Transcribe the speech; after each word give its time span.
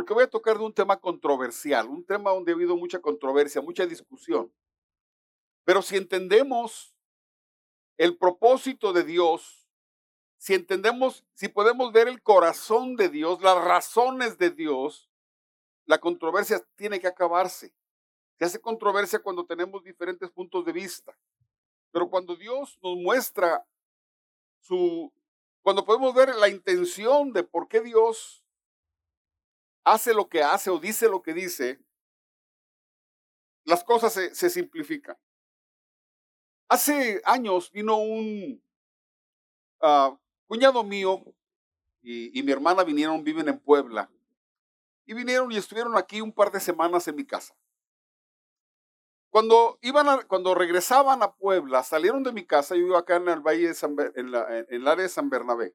porque 0.00 0.14
voy 0.14 0.24
a 0.24 0.30
tocar 0.30 0.56
de 0.56 0.64
un 0.64 0.72
tema 0.72 0.98
controversial, 0.98 1.86
un 1.86 2.02
tema 2.02 2.30
donde 2.30 2.52
ha 2.52 2.54
habido 2.54 2.74
mucha 2.74 3.02
controversia, 3.02 3.60
mucha 3.60 3.84
discusión. 3.84 4.50
Pero 5.62 5.82
si 5.82 5.98
entendemos 5.98 6.94
el 7.98 8.16
propósito 8.16 8.94
de 8.94 9.04
Dios, 9.04 9.68
si 10.38 10.54
entendemos, 10.54 11.26
si 11.34 11.48
podemos 11.48 11.92
ver 11.92 12.08
el 12.08 12.22
corazón 12.22 12.96
de 12.96 13.10
Dios, 13.10 13.42
las 13.42 13.62
razones 13.62 14.38
de 14.38 14.48
Dios, 14.48 15.10
la 15.84 15.98
controversia 15.98 16.66
tiene 16.76 16.98
que 16.98 17.08
acabarse. 17.08 17.74
Se 18.38 18.46
hace 18.46 18.58
controversia 18.58 19.18
cuando 19.18 19.44
tenemos 19.44 19.84
diferentes 19.84 20.30
puntos 20.30 20.64
de 20.64 20.72
vista. 20.72 21.14
Pero 21.90 22.08
cuando 22.08 22.36
Dios 22.36 22.78
nos 22.82 22.96
muestra 22.96 23.66
su, 24.60 25.12
cuando 25.60 25.84
podemos 25.84 26.14
ver 26.14 26.34
la 26.36 26.48
intención 26.48 27.34
de 27.34 27.42
por 27.42 27.68
qué 27.68 27.82
Dios 27.82 28.39
hace 29.92 30.14
lo 30.14 30.28
que 30.28 30.42
hace 30.42 30.70
o 30.70 30.78
dice 30.78 31.08
lo 31.08 31.22
que 31.22 31.34
dice, 31.34 31.80
las 33.64 33.84
cosas 33.84 34.12
se, 34.12 34.50
simplifican. 34.50 35.16
Hace 36.68 37.20
años 37.24 37.70
vino 37.72 37.96
un 37.96 38.62
ah, 39.80 40.16
cuñado 40.46 40.84
mío 40.84 41.24
y, 42.02 42.42
mi 42.42 42.52
hermana 42.52 42.84
vinieron, 42.84 43.22
viven 43.24 43.48
en 43.48 43.58
Puebla. 43.58 44.10
Y 45.04 45.14
vinieron 45.14 45.50
y 45.50 45.56
estuvieron 45.56 45.96
aquí 45.96 46.20
un 46.20 46.32
par 46.32 46.52
de 46.52 46.60
semanas 46.60 47.06
en 47.08 47.16
mi 47.16 47.26
casa. 47.26 47.54
Cuando, 49.28 49.78
iban 49.82 50.26
cuando 50.28 50.54
regresaban 50.54 51.22
a 51.22 51.34
Puebla, 51.34 51.82
salieron 51.82 52.22
de 52.22 52.32
mi 52.32 52.44
casa, 52.44 52.74
yo 52.74 52.84
vivo 52.84 52.96
acá 52.96 53.16
en 53.16 53.28
el 53.28 53.40
Valle 53.40 53.68
de 53.68 53.74
San, 53.74 53.96
en, 54.14 54.34
en 54.34 54.66
el 54.68 54.88
área 54.88 55.02
de 55.02 55.08
San 55.08 55.28
Bernabé. 55.30 55.74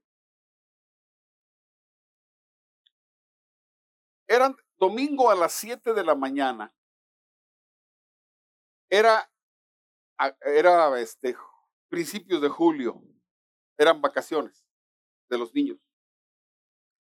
Eran 4.28 4.56
domingo 4.78 5.30
a 5.30 5.36
las 5.36 5.54
7 5.54 5.94
de 5.94 6.04
la 6.04 6.16
mañana. 6.16 6.74
Era, 8.90 9.30
era 10.42 11.00
este, 11.00 11.36
principios 11.90 12.42
de 12.42 12.50
julio. 12.50 13.02
Eran 13.78 14.02
vacaciones 14.02 14.66
de 15.30 15.38
los 15.38 15.54
niños. 15.54 15.80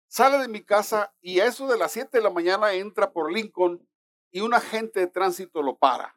Sale 0.08 0.38
de 0.38 0.48
mi 0.48 0.62
casa 0.62 1.14
y 1.20 1.40
a 1.40 1.46
eso 1.46 1.68
de 1.68 1.78
las 1.78 1.92
7 1.92 2.16
de 2.16 2.22
la 2.22 2.30
mañana 2.30 2.72
entra 2.72 3.12
por 3.12 3.32
Lincoln 3.32 3.86
y 4.30 4.40
un 4.40 4.54
agente 4.54 5.00
de 5.00 5.06
tránsito 5.06 5.62
lo 5.62 5.76
para. 5.76 6.16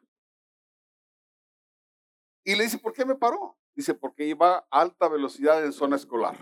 Y 2.44 2.56
le 2.56 2.64
dice, 2.64 2.78
¿por 2.78 2.92
qué 2.92 3.04
me 3.04 3.16
paró? 3.16 3.58
Dice, 3.74 3.94
porque 3.94 4.24
iba 4.26 4.58
a 4.58 4.66
alta 4.70 5.08
velocidad 5.08 5.64
en 5.64 5.72
zona 5.72 5.96
escolar. 5.96 6.36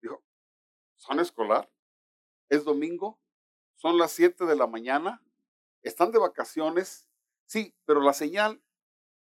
Dijo, 0.00 0.22
¿zona 0.96 1.22
escolar? 1.22 1.70
¿Es 2.48 2.64
domingo? 2.64 3.18
¿Son 3.74 3.98
las 3.98 4.12
7 4.12 4.46
de 4.46 4.56
la 4.56 4.66
mañana? 4.66 5.22
¿Están 5.82 6.12
de 6.12 6.18
vacaciones? 6.18 7.08
Sí, 7.46 7.74
pero 7.84 8.00
la 8.00 8.12
señal 8.12 8.62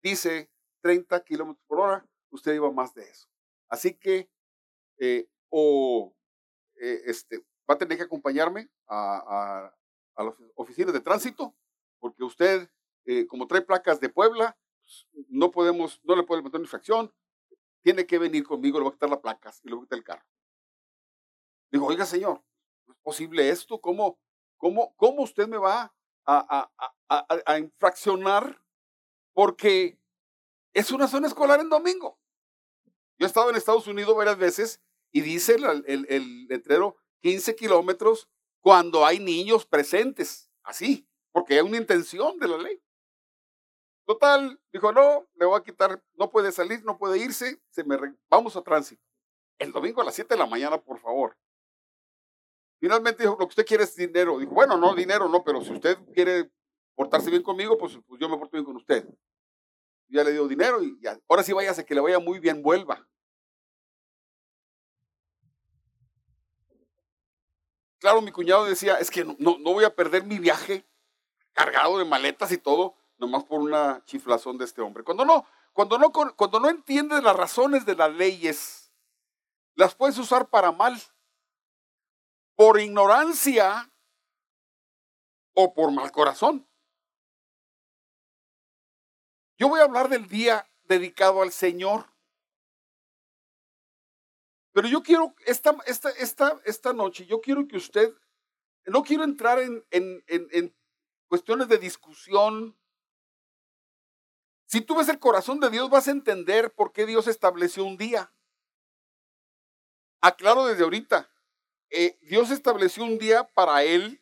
dice 0.01 0.51
30 0.81 1.23
kilómetros 1.23 1.65
por 1.67 1.79
hora. 1.79 2.07
Usted 2.29 2.53
iba 2.53 2.71
más 2.71 2.93
de 2.93 3.03
eso. 3.09 3.27
Así 3.69 3.95
que, 3.95 4.29
eh, 4.97 5.27
o 5.49 6.15
eh, 6.75 7.01
este, 7.05 7.39
va 7.69 7.75
a 7.75 7.77
tener 7.77 7.97
que 7.97 8.03
acompañarme 8.03 8.69
a, 8.87 9.71
a, 10.15 10.23
las 10.23 10.35
oficinas 10.55 10.93
de 10.93 11.01
tránsito, 11.01 11.55
porque 11.99 12.23
usted, 12.23 12.69
eh, 13.05 13.27
como 13.27 13.47
trae 13.47 13.61
placas 13.61 13.99
de 13.99 14.09
Puebla, 14.09 14.57
no 15.29 15.51
podemos, 15.51 15.99
no 16.03 16.15
le 16.15 16.23
puede 16.23 16.41
meter 16.41 16.59
una 16.59 16.65
infracción, 16.65 17.13
tiene 17.81 18.05
que 18.05 18.17
venir 18.17 18.43
conmigo, 18.43 18.77
le 18.79 18.83
voy 18.83 18.91
a 18.91 18.93
quitar 18.93 19.09
las 19.09 19.19
placas 19.19 19.61
y 19.63 19.69
le 19.69 19.75
voy 19.75 19.83
a 19.83 19.85
quitar 19.85 19.97
el 19.97 20.03
carro. 20.03 20.25
Digo, 21.71 21.87
oiga 21.87 22.05
señor, 22.05 22.35
¿no 22.35 22.39
es 22.39 22.54
posible 23.05 23.49
esto? 23.49 23.79
¿Cómo, 23.79 24.19
cómo, 24.57 24.95
cómo 24.97 25.21
usted 25.21 25.47
me 25.47 25.57
va 25.57 25.93
a, 26.25 26.71
a, 27.07 27.43
a, 27.45 27.59
infraccionar? 27.59 28.59
Porque 29.33 29.99
es 30.73 30.91
una 30.91 31.07
zona 31.07 31.27
escolar 31.27 31.59
en 31.59 31.69
domingo. 31.69 32.19
Yo 33.17 33.25
he 33.25 33.27
estado 33.27 33.49
en 33.49 33.55
Estados 33.55 33.87
Unidos 33.87 34.17
varias 34.17 34.37
veces 34.37 34.81
y 35.11 35.21
dice 35.21 35.55
el, 35.55 36.47
letrero 36.47 36.97
15 37.21 37.55
kilómetros 37.55 38.27
cuando 38.59 39.05
hay 39.05 39.19
niños 39.19 39.65
presentes, 39.65 40.49
así, 40.63 41.07
porque 41.31 41.53
hay 41.53 41.61
una 41.61 41.77
intención 41.77 42.39
de 42.39 42.47
la 42.47 42.57
ley. 42.57 42.81
Total, 44.07 44.59
dijo, 44.73 44.91
no, 44.91 45.27
le 45.35 45.45
voy 45.45 45.59
a 45.59 45.63
quitar, 45.63 46.03
no 46.15 46.31
puede 46.31 46.51
salir, 46.51 46.83
no 46.83 46.97
puede 46.97 47.19
irse, 47.19 47.61
se 47.69 47.83
me 47.83 47.97
vamos 48.29 48.55
a 48.55 48.63
tránsito. 48.63 49.03
El 49.59 49.71
domingo 49.71 50.01
a 50.01 50.05
las 50.05 50.15
7 50.15 50.33
de 50.33 50.39
la 50.39 50.47
mañana, 50.47 50.81
por 50.81 50.99
favor. 50.99 51.37
Finalmente 52.85 53.23
dijo, 53.23 53.35
lo 53.39 53.47
que 53.47 53.49
usted 53.49 53.65
quiere 53.65 53.83
es 53.83 53.95
dinero. 53.95 54.37
Dijo, 54.37 54.51
bueno, 54.51 54.77
no, 54.77 54.93
dinero 54.93 55.27
no, 55.27 55.43
pero 55.43 55.59
si 55.59 55.73
usted 55.73 55.97
quiere 56.13 56.51
portarse 56.93 57.31
bien 57.31 57.41
conmigo, 57.41 57.79
pues, 57.79 57.97
pues 58.07 58.21
yo 58.21 58.29
me 58.29 58.37
porto 58.37 58.51
bien 58.51 58.63
con 58.63 58.75
usted. 58.75 59.09
Ya 60.07 60.23
le 60.23 60.33
dio 60.33 60.47
dinero 60.47 60.83
y 60.83 60.95
ahora 61.27 61.41
sí 61.41 61.51
váyase, 61.51 61.83
que 61.83 61.95
le 61.95 62.01
vaya 62.01 62.19
muy 62.19 62.37
bien, 62.37 62.61
vuelva. 62.61 63.03
Claro, 67.97 68.21
mi 68.21 68.31
cuñado 68.31 68.65
decía, 68.65 68.99
es 68.99 69.09
que 69.09 69.25
no, 69.25 69.35
no 69.39 69.73
voy 69.73 69.83
a 69.83 69.95
perder 69.95 70.23
mi 70.23 70.37
viaje 70.37 70.85
cargado 71.53 71.97
de 71.97 72.05
maletas 72.05 72.51
y 72.51 72.59
todo 72.59 72.93
nomás 73.17 73.45
por 73.45 73.61
una 73.61 74.03
chiflazón 74.05 74.59
de 74.59 74.65
este 74.65 74.83
hombre. 74.83 75.03
Cuando 75.03 75.25
no, 75.25 75.43
cuando 75.73 75.97
no, 75.97 76.11
cuando 76.11 76.59
no 76.59 76.69
entiendes 76.69 77.23
las 77.23 77.35
razones 77.35 77.83
de 77.83 77.95
las 77.95 78.13
leyes, 78.13 78.91
las 79.73 79.95
puedes 79.95 80.19
usar 80.19 80.49
para 80.49 80.71
mal, 80.71 81.01
por 82.55 82.79
ignorancia 82.79 83.91
o 85.53 85.73
por 85.73 85.91
mal 85.91 86.11
corazón. 86.11 86.67
Yo 89.57 89.69
voy 89.69 89.79
a 89.79 89.83
hablar 89.83 90.09
del 90.09 90.27
día 90.27 90.69
dedicado 90.83 91.41
al 91.41 91.51
Señor. 91.51 92.11
Pero 94.73 94.89
yo 94.89 95.01
quiero, 95.01 95.33
esta, 95.45 95.75
esta, 95.85 96.09
esta, 96.09 96.59
esta 96.65 96.91
noche, 96.91 97.25
yo 97.25 97.39
quiero 97.39 97.65
que 97.67 97.77
usted, 97.77 98.13
no 98.85 99.03
quiero 99.03 99.23
entrar 99.23 99.59
en, 99.59 99.85
en, 99.91 100.23
en, 100.27 100.47
en 100.51 100.75
cuestiones 101.27 101.69
de 101.69 101.77
discusión, 101.77 102.77
si 104.65 104.81
tú 104.81 104.95
ves 104.95 105.07
el 105.09 105.19
corazón 105.19 105.59
de 105.59 105.69
Dios, 105.69 105.89
vas 105.89 106.07
a 106.07 106.11
entender 106.11 106.73
por 106.73 106.91
qué 106.91 107.05
Dios 107.05 107.27
estableció 107.27 107.85
un 107.85 107.97
día. 107.97 108.33
Aclaro 110.21 110.65
desde 110.65 110.83
ahorita. 110.83 111.31
Eh, 111.89 112.17
Dios 112.21 112.51
estableció 112.51 113.03
un 113.03 113.17
día 113.17 113.47
para 113.47 113.83
Él 113.83 114.21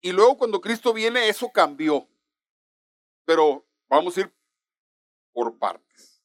y 0.00 0.12
luego 0.12 0.36
cuando 0.36 0.60
Cristo 0.60 0.92
viene 0.92 1.28
eso 1.28 1.50
cambió. 1.50 2.08
Pero 3.24 3.66
vamos 3.88 4.16
a 4.16 4.20
ir 4.20 4.34
por 5.32 5.58
partes. 5.58 6.22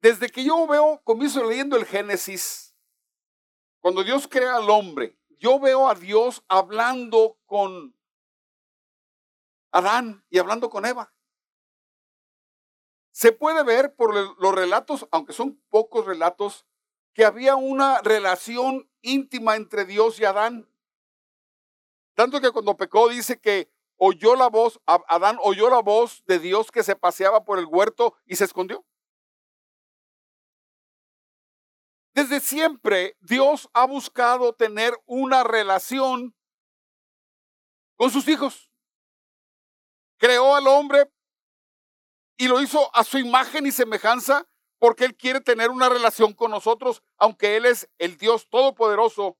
Desde 0.00 0.28
que 0.28 0.42
yo 0.42 0.66
veo, 0.66 1.00
comienzo 1.04 1.44
leyendo 1.44 1.76
el 1.76 1.86
Génesis, 1.86 2.74
cuando 3.80 4.02
Dios 4.02 4.26
crea 4.26 4.56
al 4.56 4.68
hombre, 4.68 5.16
yo 5.38 5.60
veo 5.60 5.88
a 5.88 5.94
Dios 5.94 6.44
hablando 6.48 7.38
con 7.46 7.96
Adán 9.70 10.24
y 10.28 10.38
hablando 10.38 10.68
con 10.70 10.86
Eva. 10.86 11.14
Se 13.12 13.30
puede 13.30 13.62
ver 13.62 13.94
por 13.94 14.14
los 14.14 14.54
relatos, 14.54 15.06
aunque 15.12 15.32
son 15.32 15.62
pocos 15.68 16.04
relatos, 16.04 16.66
que 17.14 17.24
había 17.24 17.56
una 17.56 18.00
relación 18.00 18.90
íntima 19.00 19.56
entre 19.56 19.84
Dios 19.84 20.18
y 20.20 20.24
Adán. 20.24 20.68
Tanto 22.14 22.40
que 22.40 22.50
cuando 22.50 22.76
pecó 22.76 23.08
dice 23.08 23.40
que 23.40 23.70
oyó 23.96 24.34
la 24.36 24.48
voz, 24.48 24.80
Adán 24.86 25.38
oyó 25.40 25.70
la 25.70 25.80
voz 25.80 26.24
de 26.26 26.38
Dios 26.38 26.70
que 26.70 26.82
se 26.82 26.96
paseaba 26.96 27.44
por 27.44 27.58
el 27.58 27.66
huerto 27.66 28.16
y 28.26 28.36
se 28.36 28.44
escondió. 28.44 28.84
Desde 32.14 32.40
siempre 32.40 33.16
Dios 33.20 33.70
ha 33.72 33.86
buscado 33.86 34.52
tener 34.52 34.92
una 35.06 35.44
relación 35.44 36.34
con 37.96 38.10
sus 38.10 38.28
hijos 38.28 38.72
creó 40.22 40.54
al 40.54 40.68
hombre 40.68 41.10
y 42.36 42.46
lo 42.46 42.62
hizo 42.62 42.94
a 42.94 43.02
su 43.02 43.18
imagen 43.18 43.66
y 43.66 43.72
semejanza 43.72 44.46
porque 44.82 45.04
Él 45.04 45.14
quiere 45.14 45.40
tener 45.40 45.70
una 45.70 45.88
relación 45.88 46.32
con 46.32 46.50
nosotros, 46.50 47.04
aunque 47.16 47.54
Él 47.56 47.66
es 47.66 47.88
el 47.98 48.16
Dios 48.16 48.48
todopoderoso, 48.48 49.38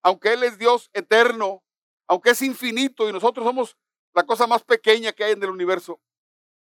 aunque 0.00 0.32
Él 0.32 0.44
es 0.44 0.58
Dios 0.58 0.90
eterno, 0.92 1.64
aunque 2.06 2.30
es 2.30 2.40
infinito 2.40 3.08
y 3.08 3.12
nosotros 3.12 3.44
somos 3.44 3.76
la 4.14 4.22
cosa 4.22 4.46
más 4.46 4.62
pequeña 4.62 5.10
que 5.10 5.24
hay 5.24 5.32
en 5.32 5.42
el 5.42 5.50
universo. 5.50 6.00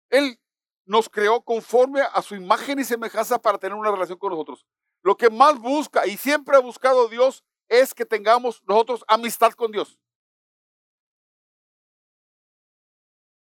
Él 0.09 0.39
nos 0.85 1.09
creó 1.09 1.41
conforme 1.41 1.99
a 1.99 2.21
su 2.21 2.35
imagen 2.35 2.79
y 2.79 2.85
semejanza 2.85 3.37
para 3.37 3.57
tener 3.57 3.75
una 3.75 3.91
relación 3.91 4.17
con 4.17 4.31
nosotros. 4.31 4.65
Lo 5.03 5.17
que 5.17 5.29
más 5.29 5.59
busca 5.59 6.07
y 6.07 6.15
siempre 6.15 6.55
ha 6.55 6.61
buscado 6.61 7.09
Dios 7.09 7.43
es 7.67 7.93
que 7.93 8.05
tengamos 8.05 8.63
nosotros 8.63 9.03
amistad 9.09 9.51
con 9.51 9.73
Dios. 9.73 9.99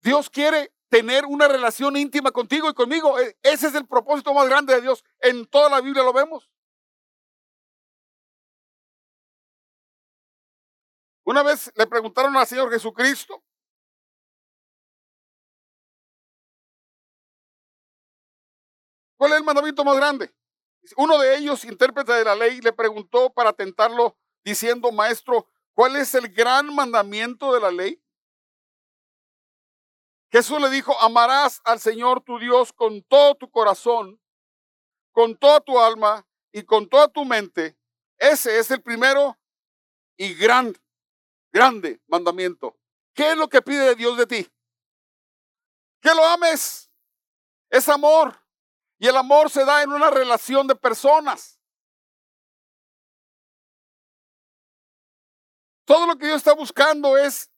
Dios 0.02 0.28
quiere 0.28 0.72
tener 0.90 1.24
una 1.24 1.48
relación 1.48 1.96
íntima 1.96 2.32
contigo 2.32 2.68
y 2.68 2.74
conmigo. 2.74 3.18
E, 3.18 3.38
ese 3.42 3.68
es 3.68 3.74
el 3.74 3.86
propósito 3.86 4.34
más 4.34 4.46
grande 4.48 4.74
de 4.74 4.82
Dios. 4.82 5.02
En 5.20 5.46
toda 5.46 5.70
la 5.70 5.80
Biblia 5.80 6.02
lo 6.02 6.12
vemos. 6.12 6.50
Una 11.24 11.42
vez 11.44 11.72
le 11.76 11.86
preguntaron 11.86 12.36
al 12.36 12.46
Señor 12.46 12.70
Jesucristo, 12.72 13.40
¿cuál 19.16 19.32
es 19.32 19.38
el 19.38 19.44
mandamiento 19.44 19.84
más 19.84 19.96
grande? 19.96 20.34
Uno 20.96 21.18
de 21.18 21.36
ellos, 21.36 21.64
intérprete 21.64 22.12
de 22.12 22.24
la 22.24 22.34
ley, 22.34 22.60
le 22.60 22.72
preguntó 22.72 23.32
para 23.32 23.52
tentarlo 23.52 24.16
diciendo, 24.44 24.90
maestro, 24.90 25.46
¿cuál 25.72 25.94
es 25.94 26.14
el 26.16 26.28
gran 26.30 26.74
mandamiento 26.74 27.54
de 27.54 27.60
la 27.60 27.70
ley? 27.70 28.02
Jesús 30.30 30.60
le 30.60 30.70
dijo, 30.70 30.98
amarás 31.00 31.60
al 31.64 31.80
Señor 31.80 32.22
tu 32.22 32.38
Dios 32.38 32.72
con 32.72 33.02
todo 33.02 33.34
tu 33.34 33.50
corazón, 33.50 34.20
con 35.12 35.36
toda 35.36 35.60
tu 35.60 35.78
alma 35.78 36.26
y 36.52 36.62
con 36.62 36.88
toda 36.88 37.08
tu 37.08 37.24
mente. 37.24 37.76
Ese 38.16 38.58
es 38.58 38.70
el 38.70 38.82
primero 38.82 39.38
y 40.16 40.34
gran, 40.34 40.74
grande 41.52 42.00
mandamiento. 42.06 42.78
¿Qué 43.14 43.32
es 43.32 43.36
lo 43.36 43.48
que 43.48 43.60
pide 43.60 43.96
Dios 43.96 44.16
de 44.16 44.26
ti? 44.26 44.52
Que 46.00 46.14
lo 46.14 46.24
ames. 46.24 46.90
Es 47.68 47.88
amor. 47.88 48.40
Y 48.98 49.08
el 49.08 49.16
amor 49.16 49.50
se 49.50 49.64
da 49.64 49.82
en 49.82 49.90
una 49.90 50.10
relación 50.10 50.66
de 50.66 50.76
personas. 50.76 51.58
Todo 55.84 56.06
lo 56.06 56.16
que 56.16 56.26
Dios 56.26 56.36
está 56.36 56.54
buscando 56.54 57.16
es 57.16 57.50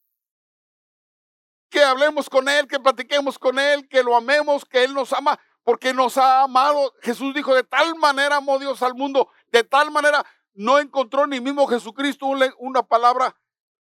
que 1.72 1.82
hablemos 1.82 2.28
con 2.28 2.48
Él, 2.50 2.68
que 2.68 2.78
platiquemos 2.78 3.38
con 3.38 3.58
Él, 3.58 3.88
que 3.88 4.02
lo 4.02 4.14
amemos, 4.14 4.64
que 4.66 4.84
Él 4.84 4.92
nos 4.92 5.12
ama, 5.14 5.40
porque 5.64 5.94
nos 5.94 6.18
ha 6.18 6.42
amado. 6.42 6.92
Jesús 7.00 7.34
dijo, 7.34 7.54
de 7.54 7.64
tal 7.64 7.96
manera 7.96 8.36
amó 8.36 8.58
Dios 8.58 8.82
al 8.82 8.94
mundo, 8.94 9.30
de 9.50 9.64
tal 9.64 9.90
manera 9.90 10.24
no 10.52 10.78
encontró 10.78 11.26
ni 11.26 11.40
mismo 11.40 11.66
Jesucristo 11.66 12.26
una 12.58 12.82
palabra 12.82 13.34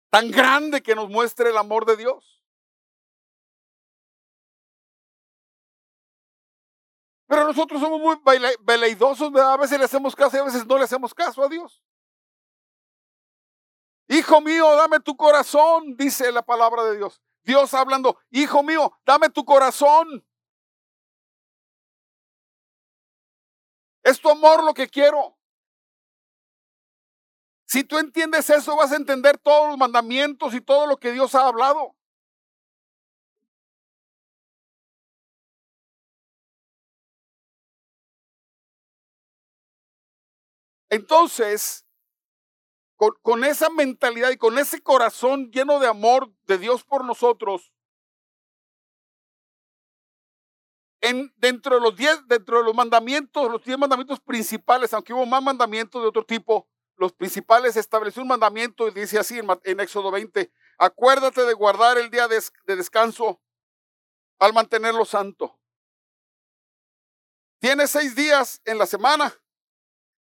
tan 0.10 0.31
grande 0.31 0.81
que 0.81 0.95
nos 0.95 1.10
muestre 1.10 1.50
el 1.50 1.57
amor 1.57 1.86
de 1.86 1.98
Dios. 1.98 2.42
Pero 7.27 7.44
nosotros 7.44 7.81
somos 7.81 8.00
muy 8.00 8.18
veleidosos, 8.62 9.36
a 9.36 9.57
veces 9.57 9.77
le 9.77 9.86
hacemos 9.86 10.16
caso 10.16 10.38
y 10.38 10.39
a 10.39 10.44
veces 10.44 10.66
no 10.66 10.77
le 10.77 10.86
hacemos 10.86 11.13
caso 11.13 11.44
a 11.44 11.50
Dios. 11.50 11.83
Hijo 14.07 14.39
mío, 14.39 14.75
dame 14.77 15.01
tu 15.01 15.18
corazón, 15.18 15.98
dice 15.98 16.31
la 16.31 16.42
palabra 16.42 16.86
de 16.86 16.95
Dios. 16.95 17.22
Dios 17.45 17.74
hablando, 17.74 18.18
hijo 18.31 18.63
mío, 18.63 18.92
dame 19.06 19.30
tu 19.30 19.45
corazón. 19.45 20.25
Es 24.03 24.19
tu 24.19 24.30
amor 24.30 24.63
lo 24.63 24.74
que 24.74 24.88
quiero. 24.88 25.38
Si 27.68 27.83
tú 27.83 27.97
entiendes 27.97 28.50
eso, 28.50 28.75
vas 28.75 28.92
a 28.92 28.95
entender 28.95 29.38
todos 29.38 29.69
los 29.69 29.77
mandamientos 29.77 30.53
y 30.53 30.62
todo 30.62 30.88
lo 30.88 30.97
que 30.97 31.12
Dios 31.12 31.36
ha 31.36 31.47
hablado. 31.47 31.95
Entonces, 40.89 41.84
con, 43.21 43.43
esa 43.43 43.69
mentalidad 43.69 44.31
y 44.31 44.37
con 44.37 44.57
ese 44.57 44.81
corazón 44.81 45.51
lleno 45.51 45.79
de 45.79 45.87
amor 45.87 46.31
de 46.47 46.57
Dios 46.57 46.83
por 46.83 47.03
nosotros, 47.03 47.71
en, 51.01 51.33
dentro 51.37 51.75
de 51.75 51.81
los 51.81 51.95
diez, 51.95 52.19
dentro 52.27 52.59
de 52.59 52.63
los 52.63 52.73
mandamientos, 52.73 53.51
los 53.51 53.63
diez 53.63 53.77
mandamientos 53.77 54.19
principales, 54.19 54.93
aunque 54.93 55.13
hubo 55.13 55.25
más 55.25 55.43
mandamientos 55.43 56.01
de 56.01 56.07
otro 56.07 56.25
tipo, 56.25 56.67
los 56.97 57.13
principales 57.13 57.75
estableció 57.75 58.21
un 58.21 58.29
mandamiento 58.29 58.87
y 58.87 58.91
dice 58.91 59.19
así 59.19 59.39
en, 59.39 59.79
Éxodo 59.79 60.11
20, 60.11 60.51
acuérdate 60.77 61.43
de 61.43 61.53
guardar 61.53 61.97
el 61.97 62.09
día 62.09 62.27
de 62.27 62.75
descanso 62.75 63.41
al 64.39 64.53
mantenerlo 64.53 65.05
santo. 65.05 65.59
Tienes 67.59 67.91
seis 67.91 68.15
días 68.15 68.61
en 68.65 68.77
la 68.77 68.85
semana 68.85 69.33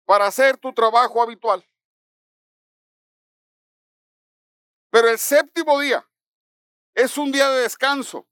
para 0.05 0.27
hacer 0.27 0.57
tu 0.57 0.73
trabajo 0.73 1.21
habitual. 1.21 1.65
Pero 4.91 5.07
el 5.07 5.17
séptimo 5.17 5.79
día 5.79 6.07
es 6.93 7.17
un 7.17 7.31
día 7.31 7.49
de 7.49 7.61
descanso 7.61 8.27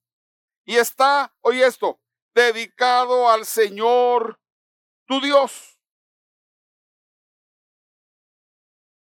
y 0.65 0.75
está, 0.75 1.33
oye 1.41 1.65
esto, 1.65 1.99
dedicado 2.35 3.29
al 3.29 3.45
Señor 3.45 4.39
tu 5.05 5.21
Dios. 5.21 5.79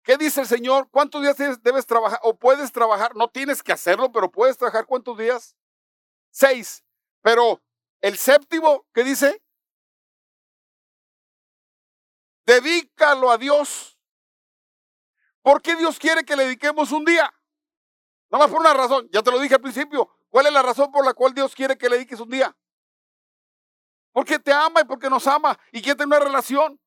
¿Qué 0.03 0.17
dice 0.17 0.41
el 0.41 0.47
Señor? 0.47 0.89
¿Cuántos 0.91 1.21
días 1.21 1.37
debes 1.63 1.85
trabajar 1.85 2.19
o 2.23 2.37
puedes 2.37 2.71
trabajar? 2.71 3.15
No 3.15 3.29
tienes 3.29 3.63
que 3.63 3.71
hacerlo, 3.73 4.11
pero 4.11 4.31
puedes 4.31 4.57
trabajar 4.57 4.85
cuántos 4.85 5.17
días? 5.17 5.57
Seis. 6.29 6.83
Pero 7.21 7.61
el 8.01 8.17
séptimo, 8.17 8.85
¿qué 8.93 9.03
dice? 9.03 9.41
Dedícalo 12.45 13.31
a 13.31 13.37
Dios. 13.37 13.99
¿Por 15.41 15.61
qué 15.61 15.75
Dios 15.75 15.97
quiere 15.97 16.23
que 16.23 16.35
le 16.35 16.43
dediquemos 16.43 16.91
un 16.91 17.03
día? 17.03 17.33
Nada 18.29 18.45
más 18.45 18.51
por 18.51 18.59
una 18.59 18.73
razón. 18.73 19.09
Ya 19.11 19.21
te 19.21 19.31
lo 19.31 19.39
dije 19.39 19.55
al 19.55 19.61
principio. 19.61 20.09
¿Cuál 20.29 20.47
es 20.47 20.53
la 20.53 20.61
razón 20.61 20.91
por 20.91 21.05
la 21.05 21.13
cual 21.13 21.33
Dios 21.33 21.55
quiere 21.55 21.77
que 21.77 21.89
le 21.89 21.95
dediques 21.95 22.19
un 22.19 22.29
día? 22.29 22.55
Porque 24.11 24.39
te 24.39 24.51
ama 24.51 24.81
y 24.81 24.85
porque 24.85 25.09
nos 25.09 25.25
ama 25.27 25.57
y 25.71 25.81
quiere 25.81 25.95
tener 25.95 26.07
una 26.07 26.19
relación. 26.19 26.79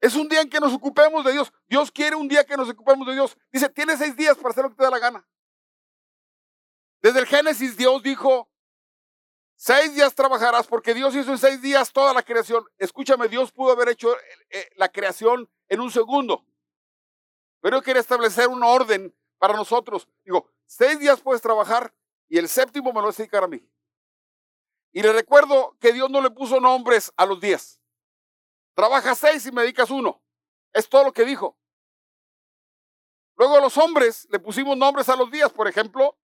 Es 0.00 0.14
un 0.14 0.28
día 0.28 0.40
en 0.40 0.48
que 0.48 0.60
nos 0.60 0.72
ocupemos 0.72 1.24
de 1.24 1.32
Dios. 1.32 1.52
Dios 1.68 1.90
quiere 1.90 2.16
un 2.16 2.28
día 2.28 2.44
que 2.44 2.56
nos 2.56 2.68
ocupemos 2.70 3.06
de 3.06 3.14
Dios. 3.14 3.36
Dice, 3.52 3.68
tienes 3.68 3.98
seis 3.98 4.16
días 4.16 4.36
para 4.36 4.50
hacer 4.50 4.64
lo 4.64 4.70
que 4.70 4.76
te 4.76 4.84
da 4.84 4.90
la 4.90 4.98
gana. 4.98 5.26
Desde 7.02 7.20
el 7.20 7.26
Génesis 7.26 7.76
Dios 7.76 8.02
dijo, 8.02 8.50
seis 9.56 9.94
días 9.94 10.14
trabajarás 10.14 10.66
porque 10.66 10.94
Dios 10.94 11.14
hizo 11.14 11.32
en 11.32 11.38
seis 11.38 11.60
días 11.60 11.92
toda 11.92 12.14
la 12.14 12.22
creación. 12.22 12.64
Escúchame, 12.78 13.28
Dios 13.28 13.52
pudo 13.52 13.72
haber 13.72 13.88
hecho 13.88 14.14
eh, 14.50 14.70
la 14.76 14.88
creación 14.90 15.50
en 15.68 15.80
un 15.80 15.90
segundo. 15.90 16.46
Pero 17.60 17.82
quiere 17.82 18.00
establecer 18.00 18.48
un 18.48 18.62
orden 18.62 19.14
para 19.40 19.54
nosotros. 19.54 20.06
Digo, 20.22 20.48
seis 20.66 21.00
días 21.00 21.20
puedes 21.20 21.42
trabajar 21.42 21.92
y 22.28 22.38
el 22.38 22.48
séptimo 22.48 22.92
me 22.92 23.00
lo 23.00 23.06
vas 23.06 23.18
a 23.18 23.22
dedicar 23.22 23.42
a 23.42 23.48
mí. 23.48 23.66
Y 24.92 25.02
le 25.02 25.12
recuerdo 25.12 25.76
que 25.80 25.92
Dios 25.92 26.10
no 26.10 26.20
le 26.20 26.30
puso 26.30 26.60
nombres 26.60 27.12
a 27.16 27.24
los 27.24 27.40
días. 27.40 27.80
Trabaja 28.74 29.14
seis 29.14 29.44
y 29.46 29.52
me 29.52 29.62
dedicas 29.62 29.90
uno. 29.90 30.22
Es 30.72 30.88
todo 30.88 31.04
lo 31.04 31.12
que 31.12 31.24
dijo. 31.24 31.56
Luego 33.36 33.56
a 33.56 33.60
los 33.60 33.78
hombres 33.78 34.28
le 34.30 34.38
pusimos 34.38 34.76
nombres 34.76 35.08
a 35.08 35.16
los 35.16 35.30
días, 35.30 35.50
por 35.50 35.66
ejemplo, 35.66 36.18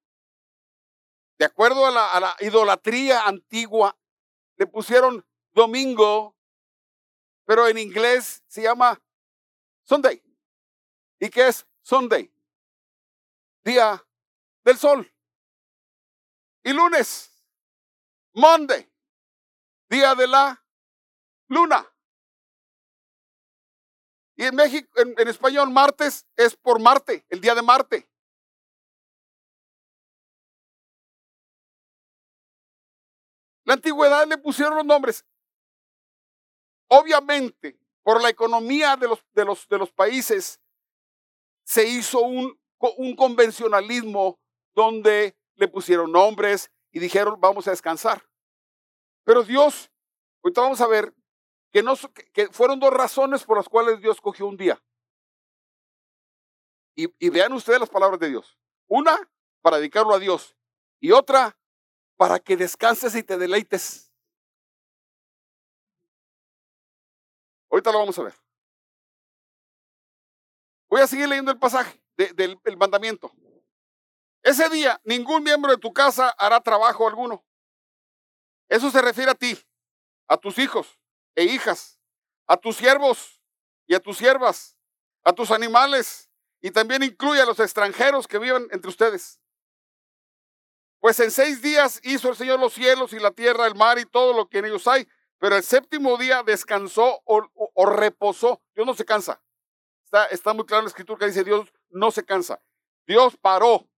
de 1.38 1.46
acuerdo 1.46 1.86
a 1.86 1.90
la, 1.90 2.12
a 2.12 2.20
la 2.20 2.36
idolatría 2.40 3.22
antigua, 3.22 3.96
le 4.56 4.66
pusieron 4.66 5.26
domingo, 5.52 6.36
pero 7.46 7.66
en 7.66 7.78
inglés 7.78 8.42
se 8.46 8.62
llama 8.62 9.00
Sunday. 9.84 10.22
¿Y 11.18 11.30
qué 11.30 11.48
es 11.48 11.66
Sunday? 11.80 12.30
Día 13.66 14.00
del 14.64 14.78
sol. 14.78 15.12
Y 16.62 16.72
lunes, 16.72 17.30
Monday, 18.32 18.88
día 19.88 20.14
de 20.14 20.26
la 20.28 20.64
luna. 21.48 21.84
Y 24.36 24.44
en 24.44 24.54
México, 24.54 24.88
en, 25.00 25.28
español, 25.28 25.70
martes 25.70 26.26
es 26.36 26.54
por 26.54 26.80
Marte, 26.80 27.24
el 27.28 27.40
día 27.40 27.54
de 27.54 27.62
Marte. 27.62 28.08
La 33.64 33.74
antigüedad 33.74 34.26
le 34.28 34.38
pusieron 34.38 34.76
los 34.76 34.84
nombres. 34.84 35.24
Obviamente, 36.88 37.80
por 38.04 38.22
la 38.22 38.28
economía 38.28 38.96
de 38.96 39.08
los, 39.08 39.24
de 39.32 39.44
los, 39.44 39.66
de 39.66 39.78
los 39.78 39.90
países, 39.90 40.60
se 41.64 41.84
hizo 41.84 42.20
un 42.20 42.56
un 42.78 43.16
convencionalismo 43.16 44.38
donde 44.74 45.36
le 45.54 45.68
pusieron 45.68 46.12
nombres 46.12 46.70
y 46.90 46.98
dijeron 46.98 47.40
vamos 47.40 47.66
a 47.66 47.70
descansar. 47.70 48.28
Pero 49.24 49.42
Dios, 49.42 49.90
ahorita 50.42 50.60
vamos 50.60 50.80
a 50.80 50.86
ver 50.86 51.14
que, 51.72 51.82
no, 51.82 51.94
que 52.32 52.48
fueron 52.48 52.78
dos 52.78 52.92
razones 52.92 53.44
por 53.44 53.56
las 53.56 53.68
cuales 53.68 54.00
Dios 54.00 54.20
cogió 54.20 54.46
un 54.46 54.56
día. 54.56 54.82
Y, 56.94 57.12
y 57.18 57.30
vean 57.30 57.52
ustedes 57.52 57.80
las 57.80 57.90
palabras 57.90 58.20
de 58.20 58.30
Dios. 58.30 58.58
Una, 58.86 59.18
para 59.60 59.78
dedicarlo 59.78 60.14
a 60.14 60.18
Dios. 60.18 60.56
Y 61.00 61.10
otra, 61.10 61.58
para 62.16 62.38
que 62.38 62.56
descanses 62.56 63.14
y 63.14 63.22
te 63.22 63.36
deleites. 63.36 64.12
Ahorita 67.70 67.92
lo 67.92 67.98
vamos 67.98 68.18
a 68.18 68.22
ver. 68.22 68.34
Voy 70.88 71.00
a 71.00 71.06
seguir 71.06 71.28
leyendo 71.28 71.50
el 71.50 71.58
pasaje 71.58 72.05
del 72.16 72.76
mandamiento. 72.76 73.32
Ese 74.42 74.68
día 74.68 75.00
ningún 75.04 75.42
miembro 75.42 75.72
de 75.72 75.78
tu 75.78 75.92
casa 75.92 76.30
hará 76.38 76.60
trabajo 76.60 77.08
alguno. 77.08 77.44
Eso 78.68 78.90
se 78.90 79.02
refiere 79.02 79.30
a 79.30 79.34
ti, 79.34 79.58
a 80.28 80.36
tus 80.36 80.58
hijos 80.58 81.00
e 81.34 81.44
hijas, 81.44 81.98
a 82.46 82.56
tus 82.56 82.76
siervos 82.76 83.40
y 83.86 83.94
a 83.94 84.00
tus 84.00 84.18
siervas, 84.18 84.76
a 85.24 85.32
tus 85.32 85.50
animales 85.50 86.30
y 86.60 86.70
también 86.70 87.02
incluye 87.02 87.40
a 87.40 87.46
los 87.46 87.60
extranjeros 87.60 88.26
que 88.26 88.38
viven 88.38 88.68
entre 88.70 88.88
ustedes. 88.88 89.40
Pues 91.00 91.20
en 91.20 91.30
seis 91.30 91.60
días 91.62 92.00
hizo 92.02 92.28
el 92.28 92.36
Señor 92.36 92.58
los 92.58 92.72
cielos 92.72 93.12
y 93.12 93.18
la 93.18 93.30
tierra, 93.30 93.66
el 93.66 93.74
mar 93.74 93.98
y 93.98 94.06
todo 94.06 94.32
lo 94.32 94.48
que 94.48 94.58
en 94.58 94.66
ellos 94.66 94.86
hay, 94.88 95.06
pero 95.38 95.56
el 95.56 95.62
séptimo 95.62 96.16
día 96.16 96.42
descansó 96.42 97.20
o, 97.24 97.86
reposó. 97.86 98.62
Dios 98.74 98.86
no 98.86 98.94
se 98.94 99.04
cansa. 99.04 99.40
Está, 100.04 100.26
está 100.26 100.54
muy 100.54 100.64
claro 100.64 100.80
en 100.80 100.84
la 100.86 100.88
escritura 100.90 101.18
que 101.18 101.26
dice 101.26 101.44
Dios 101.44 101.72
no 101.90 102.10
se 102.10 102.24
cansa. 102.24 102.62
Dios 103.06 103.36
paró. 103.36 103.88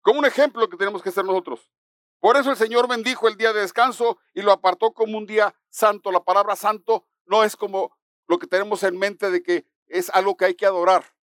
Como 0.00 0.18
un 0.18 0.24
ejemplo 0.24 0.68
que 0.68 0.76
tenemos 0.76 1.02
que 1.02 1.12
ser 1.12 1.24
nosotros. 1.24 1.70
Por 2.18 2.36
eso 2.36 2.50
el 2.50 2.56
Señor 2.56 2.88
bendijo 2.88 3.28
el 3.28 3.36
día 3.36 3.52
de 3.52 3.60
descanso 3.60 4.18
y 4.32 4.42
lo 4.42 4.52
apartó 4.52 4.92
como 4.92 5.18
un 5.18 5.26
día 5.26 5.54
santo. 5.70 6.12
La 6.12 6.24
palabra 6.24 6.56
santo 6.56 7.06
no 7.26 7.44
es 7.44 7.56
como 7.56 7.96
lo 8.28 8.38
que 8.38 8.46
tenemos 8.46 8.82
en 8.82 8.98
mente 8.98 9.30
de 9.30 9.42
que 9.42 9.66
es 9.86 10.08
algo 10.10 10.36
que 10.36 10.46
hay 10.46 10.54
que 10.54 10.66
adorar. 10.66 11.16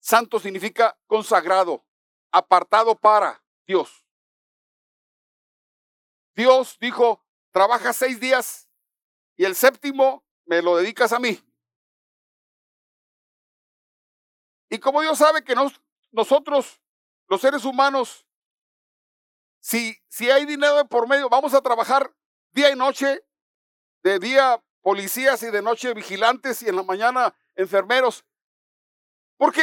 Santo 0.00 0.38
significa 0.38 0.98
consagrado, 1.06 1.84
apartado 2.30 2.94
para 2.94 3.42
Dios. 3.66 4.04
Dios 6.34 6.78
dijo, 6.80 7.24
trabaja 7.50 7.92
seis 7.92 8.20
días 8.20 8.68
y 9.36 9.44
el 9.44 9.56
séptimo 9.56 10.24
me 10.46 10.62
lo 10.62 10.76
dedicas 10.76 11.12
a 11.12 11.18
mí. 11.18 11.42
Y 14.70 14.78
como 14.78 15.00
Dios 15.00 15.18
sabe 15.18 15.42
que 15.42 15.54
nosotros, 16.12 16.80
los 17.26 17.40
seres 17.40 17.64
humanos, 17.64 18.26
si, 19.60 19.96
si 20.08 20.30
hay 20.30 20.44
dinero 20.44 20.86
por 20.88 21.08
medio, 21.08 21.28
vamos 21.28 21.54
a 21.54 21.60
trabajar 21.60 22.14
día 22.52 22.70
y 22.70 22.76
noche, 22.76 23.24
de 24.02 24.18
día 24.18 24.62
policías 24.80 25.42
y 25.42 25.50
de 25.50 25.62
noche 25.62 25.94
vigilantes 25.94 26.62
y 26.62 26.68
en 26.68 26.76
la 26.76 26.82
mañana 26.82 27.34
enfermeros. 27.56 28.24
Porque 29.36 29.62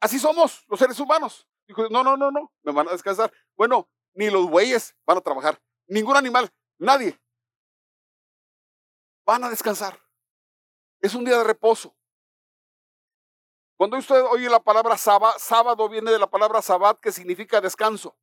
así 0.00 0.18
somos 0.18 0.64
los 0.68 0.78
seres 0.78 0.98
humanos. 0.98 1.46
Dijo, 1.66 1.88
no, 1.88 2.02
no, 2.02 2.16
no, 2.16 2.30
no, 2.30 2.52
me 2.62 2.72
van 2.72 2.88
a 2.88 2.92
descansar. 2.92 3.32
Bueno, 3.56 3.88
ni 4.14 4.28
los 4.30 4.48
bueyes 4.48 4.96
van 5.06 5.18
a 5.18 5.20
trabajar, 5.20 5.60
ningún 5.86 6.16
animal, 6.16 6.52
nadie. 6.78 7.18
Van 9.24 9.44
a 9.44 9.50
descansar. 9.50 10.00
Es 11.00 11.14
un 11.14 11.24
día 11.24 11.38
de 11.38 11.44
reposo. 11.44 11.96
Cuando 13.80 13.96
usted 13.96 14.22
oye 14.24 14.50
la 14.50 14.60
palabra 14.60 14.98
sábado, 14.98 15.32
sábado 15.38 15.88
viene 15.88 16.10
de 16.10 16.18
la 16.18 16.28
palabra 16.28 16.60
sabat 16.60 17.00
que 17.00 17.10
significa 17.10 17.62
descanso. 17.62 18.14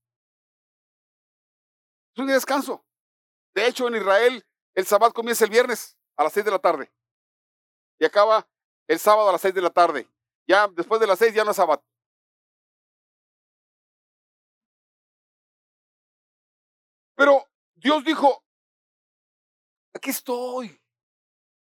Es 2.13 2.21
un 2.21 2.27
descanso. 2.27 2.85
De 3.55 3.65
hecho, 3.65 3.87
en 3.87 3.95
Israel 3.95 4.45
el 4.75 4.85
sabat 4.85 5.13
comienza 5.13 5.45
el 5.45 5.49
viernes 5.49 5.97
a 6.15 6.25
las 6.25 6.33
seis 6.33 6.45
de 6.45 6.51
la 6.51 6.59
tarde 6.59 6.93
y 7.97 8.05
acaba 8.05 8.47
el 8.87 8.99
sábado 8.99 9.29
a 9.29 9.31
las 9.31 9.41
seis 9.41 9.55
de 9.55 9.61
la 9.63 9.71
tarde. 9.71 10.07
Ya 10.47 10.67
después 10.67 11.01
de 11.01 11.07
las 11.07 11.17
seis 11.17 11.33
ya 11.33 11.43
no 11.43 11.49
es 11.49 11.57
sábado. 11.57 11.83
Pero 17.15 17.49
Dios 17.73 18.03
dijo, 18.03 18.45
aquí 19.91 20.11
estoy. 20.11 20.79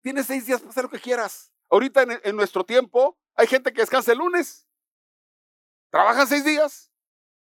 Tienes 0.01 0.27
seis 0.27 0.45
días 0.45 0.61
para 0.61 0.71
hacer 0.71 0.83
lo 0.85 0.89
que 0.89 1.01
quieras. 1.01 1.51
Ahorita 1.69 2.03
en, 2.23 2.35
nuestro 2.37 2.65
tiempo 2.65 3.17
hay 3.35 3.47
gente 3.47 3.71
que 3.73 3.81
descansa 3.81 4.11
el 4.11 4.17
lunes. 4.17 4.67
Trabajan 5.89 6.27
seis 6.27 6.45
días 6.45 6.91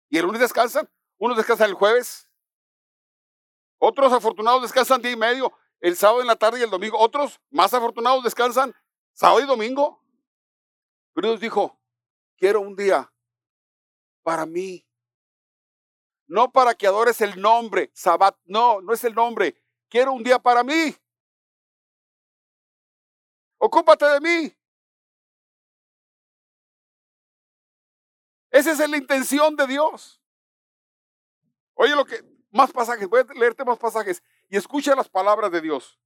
y 0.09 0.17
el 0.17 0.25
lunes 0.25 0.41
descansan. 0.41 0.89
Unos 1.17 1.37
descansan 1.37 1.69
el 1.69 1.75
jueves. 1.75 2.29
Otros 3.77 4.13
afortunados 4.13 4.61
descansan 4.61 5.01
día 5.01 5.11
y 5.11 5.15
medio, 5.15 5.51
el 5.79 5.95
sábado 5.95 6.21
en 6.21 6.27
la 6.27 6.35
tarde 6.35 6.59
y 6.59 6.63
el 6.63 6.69
domingo. 6.69 6.99
Otros 6.99 7.39
más 7.49 7.73
afortunados 7.73 8.23
descansan 8.23 8.75
sábado 9.13 9.41
y 9.41 9.45
domingo. 9.45 10.03
Pero 11.13 11.29
Dios 11.29 11.39
dijo, 11.41 11.79
quiero 12.37 12.61
un 12.61 12.75
día 12.75 13.11
para 14.23 14.45
mí. 14.45 14.87
No 16.27 16.51
para 16.51 16.75
que 16.75 16.87
adores 16.87 17.19
el 17.21 17.41
nombre, 17.41 17.91
Sabbat, 17.93 18.37
no, 18.45 18.81
no 18.81 18.93
es 18.93 19.03
el 19.03 19.13
nombre. 19.13 19.61
Quiero 19.89 20.13
un 20.13 20.23
día 20.23 20.39
para 20.39 20.63
mí. 20.63 20.95
Ocúpate 23.57 24.05
de 24.05 24.21
mí. 24.21 24.57
Esa 28.51 28.71
es 28.71 28.89
la 28.89 28.97
intención 28.97 29.55
de 29.55 29.65
Dios. 29.65 30.21
Oye 31.73 31.95
lo 31.95 32.05
que, 32.05 32.21
más 32.51 32.71
pasajes, 32.71 33.07
voy 33.07 33.21
a 33.21 33.33
leerte 33.33 33.63
más 33.63 33.79
pasajes 33.79 34.21
y 34.49 34.57
escucha 34.57 34.93
las 34.93 35.09
palabras 35.09 35.51
de 35.51 35.61
Dios. 35.61 35.97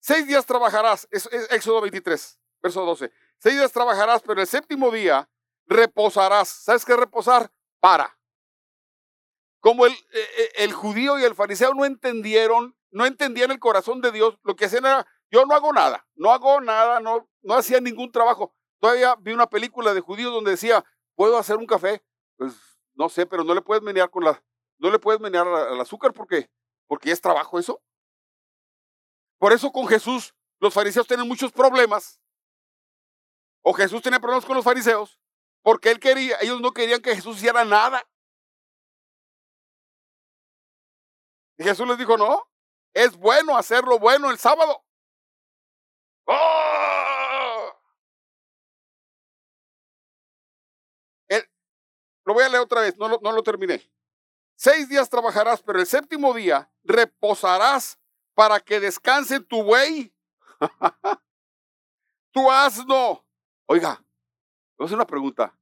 Seis 0.00 0.26
días 0.26 0.44
trabajarás, 0.44 1.06
es, 1.12 1.28
Éxodo 1.50 1.80
23, 1.80 2.40
verso 2.60 2.84
12. 2.84 3.12
Seis 3.38 3.56
días 3.56 3.72
trabajarás, 3.72 4.20
pero 4.22 4.40
el 4.40 4.48
séptimo 4.48 4.90
día 4.90 5.30
reposarás. 5.66 6.48
¿Sabes 6.48 6.84
qué 6.84 6.96
reposar? 6.96 7.52
Para. 7.78 8.18
Como 9.60 9.86
el, 9.86 9.92
e, 9.92 10.20
e, 10.20 10.64
el 10.64 10.72
judío 10.72 11.20
y 11.20 11.22
el 11.22 11.36
fariseo 11.36 11.72
no 11.72 11.84
entendieron, 11.84 12.76
no 12.90 13.06
entendían 13.06 13.52
el 13.52 13.60
corazón 13.60 14.00
de 14.00 14.10
Dios, 14.10 14.36
lo 14.42 14.56
que 14.56 14.64
hacían 14.64 14.86
era, 14.86 15.06
yo 15.30 15.46
no 15.46 15.54
hago 15.54 15.72
nada, 15.72 16.04
no 16.16 16.32
hago 16.32 16.60
nada, 16.60 16.98
no, 16.98 17.28
no 17.42 17.54
hacía 17.54 17.80
ningún 17.80 18.10
trabajo. 18.10 18.52
Todavía 18.80 19.14
vi 19.20 19.32
una 19.32 19.48
película 19.48 19.94
de 19.94 20.00
judíos 20.00 20.32
donde 20.32 20.50
decía, 20.50 20.84
¿puedo 21.22 21.38
hacer 21.38 21.56
un 21.56 21.66
café? 21.66 22.04
Pues 22.36 22.52
no 22.94 23.08
sé, 23.08 23.26
pero 23.26 23.44
no 23.44 23.54
le 23.54 23.62
puedes 23.62 23.80
menear 23.80 24.10
con 24.10 24.24
la, 24.24 24.42
no 24.78 24.90
le 24.90 24.98
puedes 24.98 25.20
menear 25.20 25.46
al 25.46 25.80
azúcar 25.80 26.12
porque, 26.12 26.50
porque 26.88 27.12
es 27.12 27.20
trabajo 27.20 27.60
eso. 27.60 27.80
Por 29.38 29.52
eso 29.52 29.70
con 29.70 29.86
Jesús 29.86 30.34
los 30.58 30.74
fariseos 30.74 31.06
tienen 31.06 31.28
muchos 31.28 31.52
problemas. 31.52 32.20
O 33.62 33.72
Jesús 33.72 34.02
tiene 34.02 34.18
problemas 34.18 34.44
con 34.44 34.56
los 34.56 34.64
fariseos 34.64 35.20
porque 35.62 35.92
él 35.92 36.00
quería, 36.00 36.38
ellos 36.40 36.60
no 36.60 36.72
querían 36.72 37.00
que 37.00 37.14
Jesús 37.14 37.36
hiciera 37.36 37.64
nada. 37.64 38.02
Y 41.56 41.62
Jesús 41.62 41.86
les 41.86 41.98
dijo, 41.98 42.16
no, 42.16 42.50
es 42.94 43.16
bueno 43.16 43.56
hacerlo 43.56 44.00
bueno 44.00 44.28
el 44.28 44.38
sábado. 44.38 44.84
¡Oh! 46.24 47.11
Voy 52.32 52.44
a 52.44 52.48
leer 52.48 52.62
otra 52.62 52.80
vez, 52.80 52.96
no 52.96 53.08
no 53.08 53.32
lo 53.32 53.42
terminé. 53.42 53.90
Seis 54.56 54.88
días 54.88 55.10
trabajarás, 55.10 55.62
pero 55.62 55.80
el 55.80 55.86
séptimo 55.86 56.32
día 56.34 56.70
reposarás 56.84 57.98
para 58.34 58.60
que 58.60 58.80
descanse 58.80 59.40
tu 59.40 59.62
buey, 59.62 60.14
tu 62.32 62.50
asno. 62.50 63.26
Oiga, 63.66 64.02
voy 64.76 64.84
a 64.84 64.86
hacer 64.86 64.96
una 64.96 65.06
pregunta. 65.06 65.56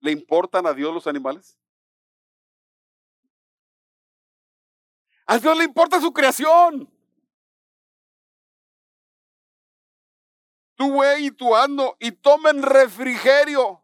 ¿Le 0.00 0.12
importan 0.12 0.66
a 0.66 0.72
Dios 0.72 0.94
los 0.94 1.06
animales? 1.06 1.58
A 5.26 5.38
Dios 5.38 5.58
le 5.58 5.64
importa 5.64 6.00
su 6.00 6.12
creación. 6.12 6.88
Tu 10.76 10.90
buey 10.90 11.26
y 11.26 11.30
tu 11.32 11.54
asno 11.54 11.96
y 11.98 12.12
tomen 12.12 12.62
refrigerio. 12.62 13.82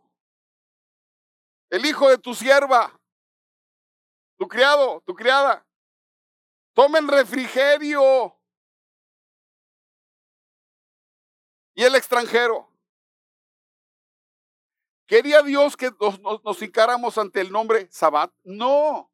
El 1.74 1.84
hijo 1.86 2.08
de 2.08 2.18
tu 2.18 2.32
sierva 2.36 3.00
tu 4.36 4.46
criado, 4.46 5.00
tu 5.00 5.12
criada. 5.12 5.66
Tomen 6.72 7.08
refrigerio. 7.08 8.40
Y 11.74 11.82
el 11.82 11.96
extranjero. 11.96 12.70
¿Quería 15.08 15.42
Dios 15.42 15.76
que 15.76 15.90
nos, 16.00 16.20
nos, 16.44 17.18
ante 17.18 17.40
el 17.40 17.50
nombre 17.50 17.88
Sabbat? 17.90 18.32
No. 18.44 19.10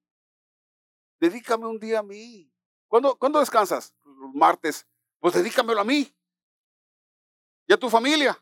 Dedícame 1.18 1.66
un 1.66 1.78
día 1.78 2.00
a 2.00 2.02
mí. 2.02 2.52
¿Cuándo, 2.88 3.16
¿cuándo 3.16 3.40
descansas? 3.40 3.94
Los 4.04 4.34
martes. 4.34 4.86
Pues 5.18 5.32
dedícamelo 5.32 5.80
a 5.80 5.84
mí. 5.84 6.14
Y 7.66 7.72
a 7.72 7.78
tu 7.78 7.88
familia. 7.88 8.38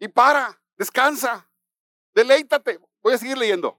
Y 0.00 0.08
para, 0.08 0.60
descansa. 0.76 1.48
Deleítate. 2.12 2.80
Voy 3.06 3.14
a 3.14 3.18
seguir 3.18 3.38
leyendo. 3.38 3.78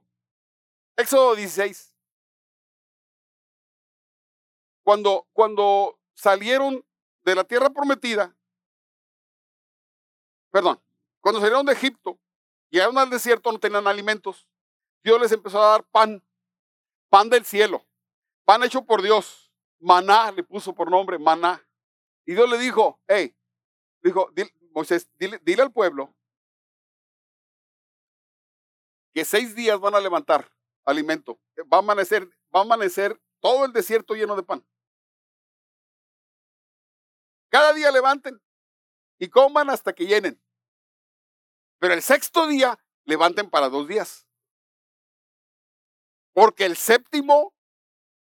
Éxodo 0.95 1.35
16 1.35 1.93
cuando, 4.83 5.27
cuando 5.33 5.99
salieron 6.13 6.85
de 7.25 7.35
la 7.35 7.43
tierra 7.43 7.69
prometida, 7.69 8.33
perdón, 10.49 10.81
cuando 11.19 11.41
salieron 11.41 11.65
de 11.65 11.73
Egipto, 11.73 12.17
llegaron 12.69 12.97
al 12.97 13.09
desierto, 13.09 13.51
no 13.51 13.59
tenían 13.59 13.85
alimentos, 13.85 14.47
Dios 15.03 15.19
les 15.19 15.33
empezó 15.33 15.61
a 15.61 15.71
dar 15.71 15.83
pan, 15.83 16.23
pan 17.09 17.29
del 17.29 17.43
cielo, 17.43 17.85
pan 18.45 18.63
hecho 18.63 18.85
por 18.85 19.01
Dios, 19.01 19.51
maná 19.77 20.31
le 20.31 20.41
puso 20.41 20.73
por 20.73 20.89
nombre, 20.89 21.19
maná. 21.19 21.67
Y 22.25 22.33
Dios 22.33 22.49
le 22.49 22.57
dijo, 22.57 22.97
hey, 23.09 23.35
dijo, 24.01 24.31
Moisés, 24.71 25.09
dile, 25.19 25.37
dile 25.43 25.63
al 25.63 25.73
pueblo 25.73 26.15
que 29.17 29.25
seis 29.25 29.55
días 29.55 29.79
van 29.79 29.95
a 29.95 29.99
levantar 29.99 30.47
alimento, 30.85 31.39
va 31.73 31.77
a 31.77 31.79
amanecer, 31.79 32.29
va 32.55 32.59
a 32.59 32.61
amanecer 32.61 33.19
todo 33.39 33.65
el 33.65 33.73
desierto 33.73 34.13
lleno 34.13 34.35
de 34.35 34.43
pan. 34.43 34.63
Cada 37.49 37.73
día 37.73 37.89
levanten 37.89 38.39
y 39.17 39.27
coman 39.27 39.71
hasta 39.71 39.91
que 39.93 40.05
llenen. 40.05 40.39
Pero 41.79 41.95
el 41.95 42.03
sexto 42.03 42.45
día, 42.45 42.77
levanten 43.05 43.49
para 43.49 43.69
dos 43.69 43.87
días. 43.87 44.27
Porque 46.31 46.65
el 46.65 46.77
séptimo 46.77 47.55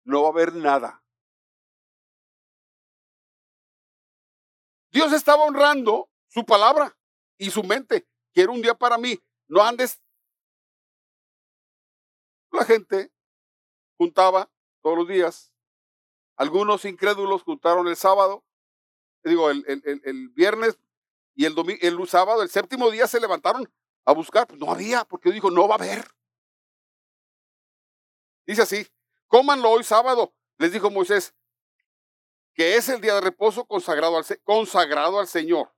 no 0.04 0.24
va 0.24 0.28
a 0.28 0.32
haber 0.32 0.54
nada. 0.54 1.02
Dios 4.92 5.14
estaba 5.14 5.46
honrando 5.46 6.12
su 6.28 6.46
palabra 6.46 6.98
y 7.38 7.50
su 7.50 7.64
mente. 7.64 8.10
Quiero 8.34 8.52
un 8.52 8.62
día 8.62 8.76
para 8.76 8.98
mí. 8.98 9.18
No 9.48 9.64
andes. 9.64 10.02
La 12.52 12.66
gente 12.66 13.12
juntaba 13.98 14.50
todos 14.82 14.98
los 14.98 15.08
días. 15.08 15.52
Algunos 16.36 16.86
incrédulos 16.86 17.44
juntaron 17.44 17.88
el 17.88 17.96
sábado, 17.96 18.44
digo, 19.24 19.50
el, 19.50 20.30
viernes 20.34 20.78
y 21.36 21.46
el, 21.46 21.56
domingo, 21.56 21.80
el 21.82 22.08
sábado, 22.08 22.42
el 22.42 22.50
séptimo 22.50 22.90
día 22.90 23.08
se 23.08 23.20
levantaron 23.20 23.72
a 24.06 24.14
buscar. 24.14 24.48
Pues 24.48 24.60
no 24.60 24.72
había, 24.72 25.06
porque 25.06 25.32
dijo, 25.32 25.52
no 25.52 25.68
va 25.68 25.76
a 25.76 25.78
haber. 25.78 26.06
Dice 28.46 28.64
así, 28.64 28.88
cómanlo 29.28 29.70
hoy 29.70 29.84
sábado, 29.84 30.34
les 30.58 30.74
dijo 30.74 30.90
Moisés, 30.90 31.34
que 32.54 32.76
es 32.76 32.90
el 32.90 33.02
día 33.02 33.16
de 33.16 33.22
reposo 33.22 33.66
consagrado 33.66 34.18
al, 34.18 34.26
consagrado 34.44 35.20
al 35.20 35.28
Señor. 35.28 35.74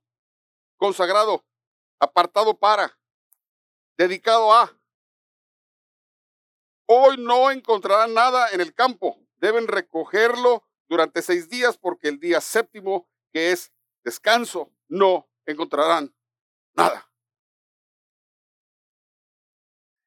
Consagrado, 0.76 1.44
apartado 2.00 2.58
para, 2.58 2.98
dedicado 3.96 4.52
a. 4.52 4.76
Hoy 6.86 7.16
no 7.18 7.50
encontrarán 7.50 8.14
nada 8.14 8.50
en 8.50 8.60
el 8.60 8.74
campo. 8.74 9.18
Deben 9.36 9.66
recogerlo 9.66 10.64
durante 10.88 11.22
seis 11.22 11.48
días 11.48 11.78
porque 11.78 12.08
el 12.08 12.18
día 12.20 12.40
séptimo, 12.40 13.08
que 13.32 13.52
es 13.52 13.72
descanso, 14.02 14.72
no 14.88 15.28
encontrarán 15.46 16.14
nada. 16.74 17.10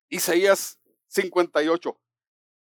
Isaías 0.10 0.80
58. 1.08 2.00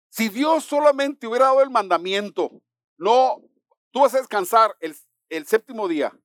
Si 0.09 0.29
Dios 0.29 0.65
solamente 0.65 1.27
hubiera 1.27 1.47
dado 1.47 1.61
el 1.63 1.71
mandamiento, 1.71 2.63
no, 2.97 3.43
tú 3.91 4.01
vas 4.01 4.15
a 4.15 4.19
descansar 4.19 4.77
el, 4.81 4.97
el 5.29 5.47
séptimo 5.47 5.89
día, 5.89 6.19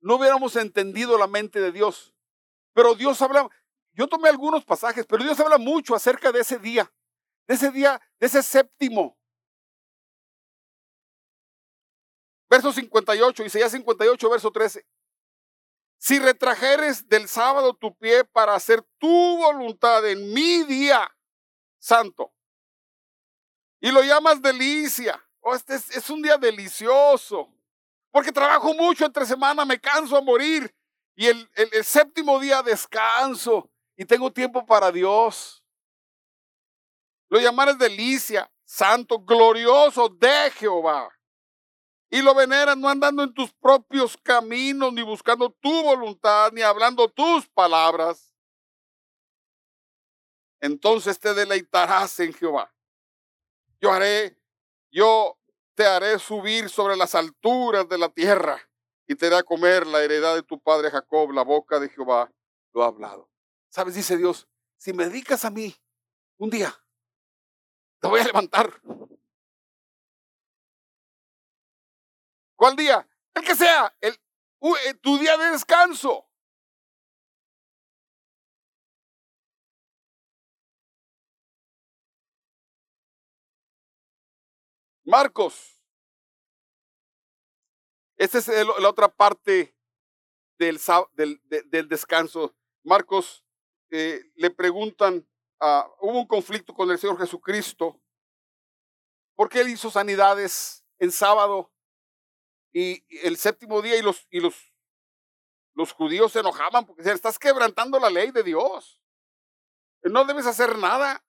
no 0.00 0.16
hubiéramos 0.16 0.54
entendido 0.56 1.18
la 1.18 1.26
mente 1.26 1.60
de 1.60 1.72
Dios. 1.72 2.14
Pero 2.72 2.94
Dios 2.94 3.20
habla, 3.22 3.48
yo 3.92 4.06
tomé 4.06 4.28
algunos 4.28 4.64
pasajes, 4.64 5.06
pero 5.06 5.24
Dios 5.24 5.40
habla 5.40 5.58
mucho 5.58 5.94
acerca 5.94 6.30
de 6.30 6.40
ese 6.40 6.58
día, 6.58 6.92
de 7.48 7.54
ese 7.54 7.70
día, 7.70 8.00
de 8.20 8.26
ese 8.26 8.42
séptimo. 8.42 9.18
Verso 12.50 12.72
58, 12.72 13.44
Isaías 13.44 13.72
58, 13.72 14.30
verso 14.30 14.50
13. 14.52 14.86
Si 15.98 16.18
retrajeres 16.18 17.08
del 17.08 17.28
sábado 17.28 17.74
tu 17.74 17.96
pie 17.96 18.24
para 18.24 18.54
hacer 18.54 18.82
tu 18.98 19.08
voluntad 19.08 20.06
en 20.08 20.32
mi 20.32 20.62
día 20.64 21.10
santo, 21.78 22.32
y 23.80 23.90
lo 23.90 24.02
llamas 24.02 24.42
delicia, 24.42 25.24
oh, 25.40 25.54
este 25.54 25.74
es, 25.74 26.10
un 26.10 26.22
día 26.22 26.36
delicioso, 26.36 27.52
porque 28.10 28.32
trabajo 28.32 28.74
mucho 28.74 29.06
entre 29.06 29.24
semana, 29.24 29.64
me 29.64 29.80
canso 29.80 30.16
a 30.16 30.22
morir, 30.22 30.74
y 31.14 31.26
el, 31.26 31.50
el, 31.54 31.84
séptimo 31.84 32.38
día 32.38 32.62
descanso 32.62 33.68
y 33.96 34.04
tengo 34.04 34.32
tiempo 34.32 34.64
para 34.64 34.92
Dios. 34.92 35.64
Lo 37.28 37.40
llamarás 37.40 37.78
delicia, 37.78 38.50
santo, 38.64 39.18
glorioso 39.20 40.08
de 40.08 40.50
Jehová. 40.52 41.10
Y 42.10 42.22
lo 42.22 42.34
veneras 42.34 42.76
no 42.76 42.88
andando 42.88 43.22
en 43.22 43.34
tus 43.34 43.52
propios 43.52 44.16
caminos, 44.16 44.92
ni 44.92 45.02
buscando 45.02 45.50
tu 45.50 45.82
voluntad, 45.82 46.52
ni 46.52 46.62
hablando 46.62 47.08
tus 47.08 47.46
palabras. 47.48 48.34
Entonces 50.60 51.18
te 51.18 51.34
deleitarás 51.34 52.18
en 52.20 52.32
Jehová. 52.32 52.72
Yo 53.80 53.92
haré, 53.92 54.40
yo 54.90 55.38
te 55.74 55.86
haré 55.86 56.18
subir 56.18 56.68
sobre 56.68 56.96
las 56.96 57.14
alturas 57.14 57.88
de 57.88 57.98
la 57.98 58.08
tierra 58.08 58.58
y 59.06 59.14
te 59.14 59.32
a 59.34 59.42
comer 59.42 59.86
la 59.86 60.02
heredad 60.02 60.34
de 60.34 60.42
tu 60.42 60.60
padre 60.60 60.90
Jacob, 60.90 61.30
la 61.30 61.42
boca 61.42 61.78
de 61.78 61.88
Jehová 61.88 62.30
lo 62.72 62.82
ha 62.82 62.88
hablado. 62.88 63.30
¿Sabes? 63.70 63.94
Dice 63.94 64.16
Dios, 64.16 64.48
si 64.76 64.92
me 64.92 65.06
dedicas 65.06 65.44
a 65.44 65.50
mí 65.50 65.74
un 66.36 66.50
día, 66.50 66.74
te 68.00 68.08
voy 68.08 68.20
a 68.20 68.24
levantar. 68.24 68.80
¿Cuál 72.56 72.76
día? 72.76 73.08
El 73.34 73.44
que 73.44 73.54
sea, 73.54 73.94
el, 74.00 74.14
eh, 74.14 74.94
tu 75.00 75.18
día 75.18 75.36
de 75.36 75.50
descanso. 75.50 76.24
Marcos 85.04 85.78
esta 88.18 88.38
es 88.38 88.48
la 88.48 88.88
otra 88.88 89.08
parte 89.08 89.76
del, 90.58 90.80
del, 91.70 91.88
descanso. 91.88 92.52
Marcos 92.82 93.44
eh, 93.90 94.24
le 94.34 94.50
preguntan, 94.50 95.27
hubo 95.60 96.20
un 96.20 96.26
conflicto 96.26 96.74
con 96.74 96.90
el 96.90 96.98
Señor 96.98 97.18
Jesucristo, 97.18 98.00
porque 99.34 99.60
él 99.60 99.68
hizo 99.68 99.90
sanidades 99.90 100.84
en 100.98 101.12
sábado 101.12 101.72
y 102.72 103.04
el 103.26 103.36
séptimo 103.36 103.80
día 103.82 103.96
y 103.96 104.02
los, 104.02 104.26
y 104.30 104.40
los, 104.40 104.72
los 105.74 105.92
judíos 105.92 106.32
se 106.32 106.40
enojaban 106.40 106.84
porque 106.84 107.02
decían, 107.02 107.16
estás 107.16 107.38
quebrantando 107.38 107.98
la 107.98 108.10
ley 108.10 108.30
de 108.30 108.42
Dios. 108.42 109.00
No 110.02 110.24
debes 110.24 110.46
hacer 110.46 110.76
nada. 110.78 111.24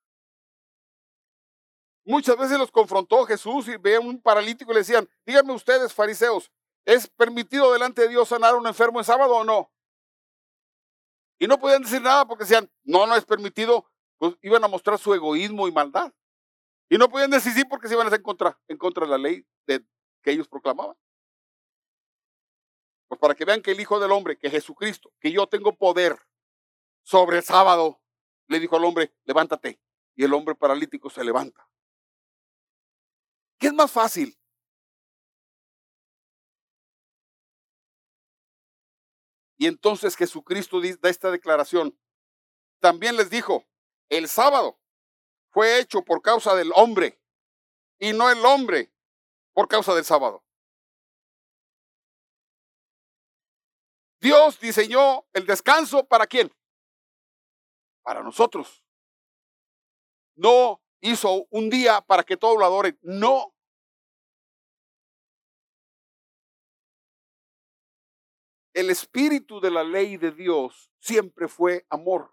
Muchas 2.06 2.38
veces 2.38 2.58
los 2.58 2.72
confrontó 2.72 3.26
Jesús 3.26 3.68
y 3.68 3.78
veían 3.78 4.08
un 4.08 4.22
paralítico 4.22 4.72
y 4.72 4.76
le 4.76 4.80
decían, 4.80 5.10
díganme 5.26 5.54
ustedes, 5.54 5.94
fariseos, 5.94 6.52
¿Es 6.90 7.08
permitido 7.08 7.72
delante 7.72 8.02
de 8.02 8.08
Dios 8.08 8.30
sanar 8.30 8.56
a 8.56 8.58
un 8.58 8.66
enfermo 8.66 9.00
en 9.00 9.06
sábado 9.06 9.36
o 9.36 9.44
no? 9.44 9.72
Y 11.38 11.46
no 11.46 11.60
podían 11.60 11.84
decir 11.84 12.02
nada 12.02 12.26
porque 12.26 12.46
decían, 12.46 12.68
no, 12.84 13.06
no 13.06 13.16
es 13.16 13.26
permitido, 13.26 13.86
pues 14.20 14.36
iban 14.42 14.64
a 14.64 14.68
mostrar 14.68 15.00
su 15.00 15.14
egoísmo 15.14 15.68
y 15.68 15.72
maldad. 15.72 16.14
Y 16.90 16.98
no 16.98 17.10
podían 17.10 17.32
decir 17.32 17.54
sí 17.54 17.64
porque 17.66 17.88
se 17.88 17.94
iban 17.96 18.06
a 18.06 18.10
hacer 18.10 18.20
en 18.20 18.24
contra, 18.24 18.60
en 18.68 18.78
contra 18.78 19.06
de 19.06 19.12
la 19.12 19.18
ley 19.18 19.46
que 19.66 20.32
ellos 20.32 20.48
proclamaban. 20.48 20.96
Pues 23.08 23.20
para 23.20 23.34
que 23.34 23.46
vean 23.46 23.62
que 23.62 23.72
el 23.72 23.80
Hijo 23.80 24.00
del 24.00 24.12
Hombre, 24.12 24.38
que 24.38 24.50
Jesucristo, 24.50 25.12
que 25.20 25.32
yo 25.32 25.48
tengo 25.48 25.76
poder 25.76 26.20
sobre 27.04 27.38
el 27.38 27.44
sábado, 27.44 28.02
le 28.48 28.60
dijo 28.60 28.76
al 28.76 28.84
hombre, 28.84 29.14
levántate. 29.24 29.80
Y 30.16 30.26
el 30.26 30.34
hombre 30.34 30.54
paralítico 30.54 31.10
se 31.10 31.24
levanta. 31.24 31.68
¿Qué 33.58 33.68
es 33.68 33.74
más 33.74 33.92
fácil? 33.92 34.38
Y 39.58 39.68
entonces 39.68 40.16
Jesucristo 40.16 40.80
da 41.02 41.10
esta 41.10 41.32
declaración. 41.32 41.98
También 42.80 43.18
les 43.18 43.30
dijo, 43.30 43.66
el 44.10 44.28
sábado 44.28 44.80
fue 45.50 45.80
hecho 45.80 46.04
por 46.04 46.22
causa 46.22 46.56
del 46.56 46.72
hombre 46.76 47.20
y 48.00 48.14
no 48.14 48.30
el 48.30 48.44
hombre 48.46 48.92
por 49.54 49.68
causa 49.68 49.94
del 49.94 50.06
sábado. 50.06 50.44
Dios 54.20 54.60
diseñó 54.60 55.26
el 55.34 55.46
descanso 55.46 56.06
para 56.06 56.28
quién? 56.28 56.54
Para 58.04 58.22
nosotros. 58.22 58.84
No 60.36 60.82
hizo 61.00 61.46
un 61.50 61.70
día 61.70 62.02
para 62.02 62.24
que 62.24 62.38
todos 62.38 62.58
lo 62.58 62.66
adoren. 62.66 63.00
No. 63.02 63.54
el 68.80 68.90
espíritu 68.90 69.60
de 69.60 69.72
la 69.72 69.84
ley 69.84 70.16
de 70.16 70.32
Dios 70.32 70.90
siempre 71.00 71.50
fue 71.50 71.86
amor. 71.90 72.32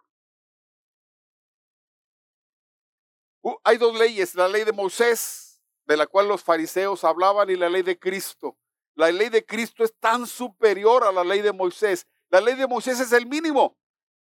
Uh, 3.47 3.57
hay 3.63 3.77
dos 3.77 3.97
leyes, 3.97 4.35
la 4.35 4.49
ley 4.49 4.65
de 4.65 4.73
Moisés, 4.73 5.63
de 5.85 5.97
la 5.97 6.09
cual 6.09 6.27
los 6.27 6.43
fariseos 6.43 7.05
hablaban, 7.05 7.49
y 7.49 7.55
la 7.55 7.69
ley 7.69 7.83
de 7.83 7.97
Cristo. 7.97 8.59
La 8.97 9.13
ley 9.13 9.29
de 9.29 9.47
Cristo 9.47 9.85
es 9.85 9.97
tan 10.01 10.27
superior 10.27 11.05
a 11.05 11.13
la 11.13 11.23
ley 11.23 11.43
de 11.43 11.53
Moisés. 11.53 12.09
La 12.29 12.41
ley 12.41 12.57
de 12.57 12.67
Moisés 12.67 12.99
es 12.99 13.13
el 13.13 13.25
mínimo. 13.25 13.79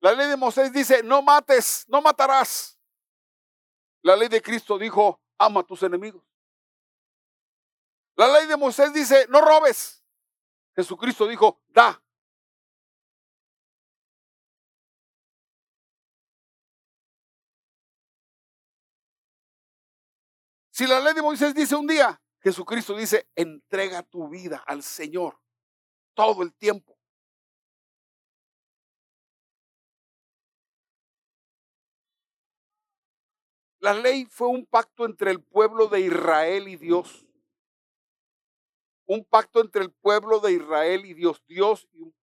La 0.02 0.14
ley 0.14 0.28
de 0.28 0.38
Moisés 0.38 0.72
dice, 0.72 1.02
no 1.02 1.24
mates, 1.24 1.84
no 1.88 2.00
matarás. 2.00 2.80
La 4.04 4.16
ley 4.16 4.28
de 4.28 4.40
Cristo 4.40 4.78
dijo, 4.78 5.20
ama 5.40 5.62
a 5.62 5.64
tus 5.64 5.82
enemigos. 5.82 6.24
La 8.16 8.28
ley 8.28 8.46
de 8.46 8.56
Moisés 8.56 8.94
dice, 8.94 9.26
no 9.30 9.42
robes. 9.42 10.06
Jesucristo 10.76 11.26
dijo, 11.26 11.60
da. 11.70 12.00
Si 20.78 20.86
la 20.86 21.00
ley 21.00 21.16
de 21.16 21.24
Moisés 21.24 21.56
dice 21.56 21.76
un 21.76 21.88
día, 21.88 22.22
Jesucristo 22.40 22.96
dice, 22.96 23.28
entrega 23.34 24.04
tu 24.04 24.30
vida 24.30 24.64
al 24.68 24.84
Señor 24.84 25.42
todo 26.14 26.44
el 26.44 26.54
tiempo. 26.54 26.96
La 33.80 33.96
ley 33.96 34.28
fue 34.30 34.50
un 34.50 34.68
pacto 34.68 35.06
entre 35.06 35.32
el 35.32 35.42
pueblo 35.42 35.88
de 35.88 36.02
Israel 36.02 36.68
y 36.68 36.76
Dios. 36.76 37.26
Un 39.08 39.26
pacto 39.26 39.62
entre 39.62 39.82
el 39.82 39.92
pueblo 39.92 40.40
de 40.40 40.52
Israel 40.52 41.08
y 41.08 41.16
Dios. 41.16 41.44
Dios 41.48 41.88
y 41.92 42.02
un... 42.02 42.16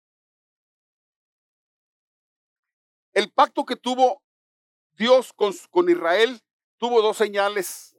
El 3.15 3.33
pacto 3.33 3.65
que 3.65 3.75
tuvo 3.75 4.23
Dios 4.93 5.33
con 5.33 5.91
Israel 5.91 6.41
tuvo 6.79 7.03
dos 7.03 7.17
señales 7.17 7.94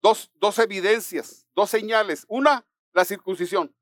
dos, 0.00 0.30
dos 0.34 0.58
evidencias, 0.58 1.46
dos 1.54 1.70
señales. 1.70 2.24
Una, 2.28 2.66
la 2.92 3.04
circuncisión. 3.04 3.74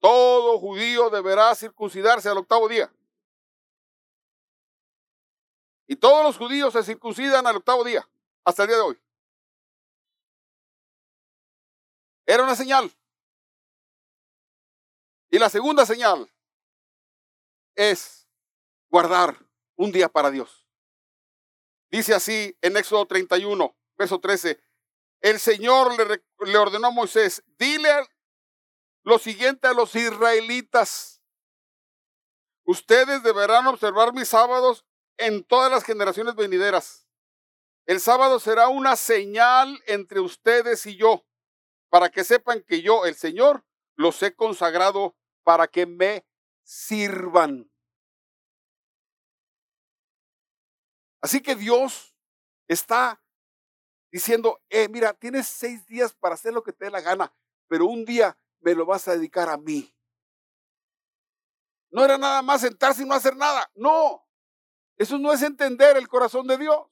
Todo 0.00 0.58
judío 0.58 1.10
deberá 1.10 1.54
circuncidarse 1.54 2.28
al 2.28 2.38
octavo 2.38 2.68
día. 2.68 2.92
Y 5.86 5.96
todos 5.96 6.22
los 6.22 6.36
judíos 6.36 6.72
se 6.72 6.82
circuncidan 6.82 7.46
al 7.46 7.56
octavo 7.56 7.82
día, 7.82 8.08
hasta 8.44 8.62
el 8.62 8.68
día 8.68 8.76
de 8.76 8.82
hoy. 8.82 9.02
Era 12.26 12.44
una 12.44 12.54
señal. 12.54 12.92
Y 15.30 15.38
la 15.38 15.48
segunda 15.48 15.86
señal 15.86 16.30
es 17.74 18.28
guardar 18.90 19.36
un 19.76 19.92
día 19.92 20.08
para 20.08 20.30
Dios. 20.30 20.66
Dice 21.90 22.14
así 22.14 22.56
en 22.60 22.76
Éxodo 22.76 23.06
31, 23.06 23.74
verso 23.98 24.20
13, 24.20 24.58
el 25.20 25.40
Señor 25.40 25.92
le, 25.96 26.56
ordenó 26.56 26.86
a 26.86 26.92
Moisés, 26.92 27.42
dile 27.58 27.90
lo 29.02 29.18
siguiente 29.18 29.66
a 29.66 29.72
los 29.72 29.94
israelitas. 29.96 31.20
Ustedes 32.64 33.22
deberán 33.22 33.66
observar 33.66 34.12
mis 34.12 34.28
sábados 34.28 34.84
en 35.16 35.42
todas 35.44 35.70
las 35.70 35.82
generaciones 35.82 36.34
venideras. 36.36 37.06
El 37.86 38.00
sábado 38.00 38.38
será 38.38 38.68
una 38.68 38.96
señal 38.96 39.82
entre 39.86 40.20
ustedes 40.20 40.86
y 40.86 40.96
yo, 40.96 41.26
para 41.88 42.10
que 42.10 42.22
sepan 42.22 42.62
que 42.62 42.82
yo, 42.82 43.06
el 43.06 43.16
Señor, 43.16 43.64
los 43.96 44.22
he 44.22 44.34
consagrado 44.34 45.16
para 45.42 45.66
que 45.66 45.86
me 45.86 46.24
sirvan. 46.62 47.70
Así 51.20 51.40
que 51.40 51.56
Dios 51.56 52.14
está 52.68 53.20
diciendo, 54.10 54.60
eh, 54.68 54.88
mira, 54.88 55.14
tienes 55.14 55.46
seis 55.46 55.86
días 55.86 56.14
para 56.14 56.34
hacer 56.34 56.52
lo 56.52 56.62
que 56.62 56.72
te 56.72 56.86
dé 56.86 56.90
la 56.90 57.00
gana, 57.00 57.32
pero 57.66 57.86
un 57.86 58.04
día 58.04 58.36
me 58.60 58.74
lo 58.74 58.86
vas 58.86 59.06
a 59.08 59.12
dedicar 59.12 59.48
a 59.48 59.56
mí. 59.56 59.94
No 61.90 62.04
era 62.04 62.18
nada 62.18 62.42
más 62.42 62.60
sentarse 62.60 63.02
y 63.02 63.06
no 63.06 63.14
hacer 63.14 63.36
nada. 63.36 63.70
No, 63.74 64.26
eso 64.96 65.18
no 65.18 65.32
es 65.32 65.42
entender 65.42 65.96
el 65.96 66.08
corazón 66.08 66.46
de 66.46 66.58
Dios. 66.58 66.86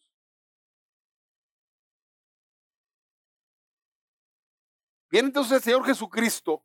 Viene 5.11 5.29
entonces 5.29 5.53
el 5.53 5.63
Señor 5.63 5.85
Jesucristo 5.85 6.65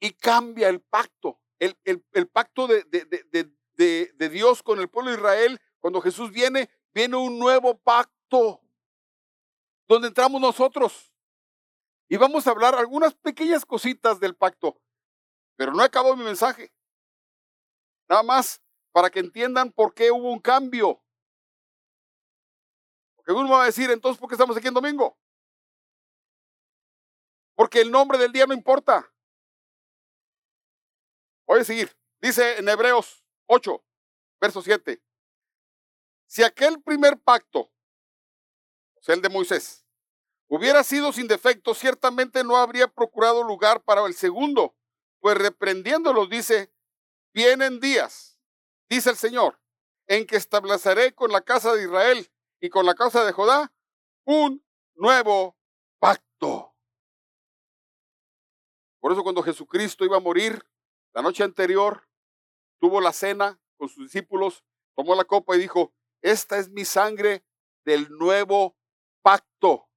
y 0.00 0.12
cambia 0.12 0.68
el 0.68 0.80
pacto, 0.80 1.40
el, 1.58 2.28
pacto 2.28 2.66
de, 2.66 2.84
de 2.84 4.28
Dios 4.28 4.62
con 4.62 4.80
el 4.80 4.88
pueblo 4.88 5.10
de 5.10 5.16
Israel. 5.16 5.60
Cuando 5.80 6.00
Jesús 6.00 6.32
viene, 6.32 6.68
viene 6.98 7.16
un 7.16 7.38
nuevo 7.38 7.78
pacto 7.78 8.60
donde 9.86 10.08
entramos 10.08 10.40
nosotros. 10.40 11.12
Y 12.08 12.16
vamos 12.16 12.44
a 12.44 12.50
hablar 12.50 12.74
algunas 12.74 13.14
pequeñas 13.14 13.64
cositas 13.64 14.18
del 14.18 14.34
pacto. 14.34 14.82
Pero 15.54 15.72
no 15.72 15.82
acabó 15.84 16.16
mi 16.16 16.24
mensaje. 16.24 16.72
Nada 18.08 18.24
más 18.24 18.60
para 18.90 19.10
que 19.10 19.20
entiendan 19.20 19.70
por 19.70 19.94
qué 19.94 20.10
hubo 20.10 20.32
un 20.32 20.40
cambio. 20.40 21.00
Porque 23.14 23.30
uno 23.30 23.48
va 23.48 23.62
a 23.62 23.66
decir, 23.66 23.88
entonces, 23.92 24.18
¿por 24.18 24.28
qué 24.28 24.34
estamos 24.34 24.56
aquí 24.56 24.66
en 24.66 24.74
domingo? 24.74 25.16
Porque 27.54 27.80
el 27.80 27.92
nombre 27.92 28.18
del 28.18 28.32
día 28.32 28.46
no 28.46 28.54
importa. 28.54 29.08
Voy 31.46 31.60
a 31.60 31.64
seguir. 31.64 31.96
Dice 32.20 32.58
en 32.58 32.68
Hebreos 32.68 33.24
8, 33.46 33.84
verso 34.40 34.62
7. 34.62 35.00
Si 36.28 36.42
aquel 36.42 36.82
primer 36.82 37.18
pacto, 37.18 37.60
o 37.60 39.00
sea, 39.00 39.14
el 39.14 39.22
de 39.22 39.30
Moisés, 39.30 39.86
hubiera 40.46 40.84
sido 40.84 41.10
sin 41.10 41.26
defecto, 41.26 41.72
ciertamente 41.72 42.44
no 42.44 42.58
habría 42.58 42.86
procurado 42.86 43.42
lugar 43.42 43.82
para 43.82 44.04
el 44.04 44.12
segundo, 44.12 44.76
pues 45.20 45.38
reprendiéndolos 45.38 46.28
dice, 46.28 46.70
vienen 47.32 47.80
días, 47.80 48.38
dice 48.90 49.08
el 49.08 49.16
Señor, 49.16 49.58
en 50.06 50.26
que 50.26 50.36
estableceré 50.36 51.14
con 51.14 51.32
la 51.32 51.40
casa 51.40 51.74
de 51.74 51.84
Israel 51.84 52.30
y 52.60 52.68
con 52.68 52.84
la 52.84 52.94
casa 52.94 53.24
de 53.24 53.32
Judá 53.32 53.72
un 54.24 54.62
nuevo 54.96 55.56
pacto. 55.98 56.74
Por 59.00 59.12
eso 59.12 59.22
cuando 59.22 59.42
Jesucristo 59.42 60.04
iba 60.04 60.18
a 60.18 60.20
morir, 60.20 60.62
la 61.14 61.22
noche 61.22 61.42
anterior, 61.42 62.06
tuvo 62.80 63.00
la 63.00 63.14
cena 63.14 63.58
con 63.78 63.88
sus 63.88 64.04
discípulos, 64.04 64.62
tomó 64.94 65.14
la 65.14 65.24
copa 65.24 65.56
y 65.56 65.60
dijo, 65.60 65.94
esta 66.22 66.58
es 66.58 66.70
mi 66.70 66.84
sangre 66.84 67.44
del 67.84 68.08
nuevo 68.10 68.76
pacto 69.22 69.88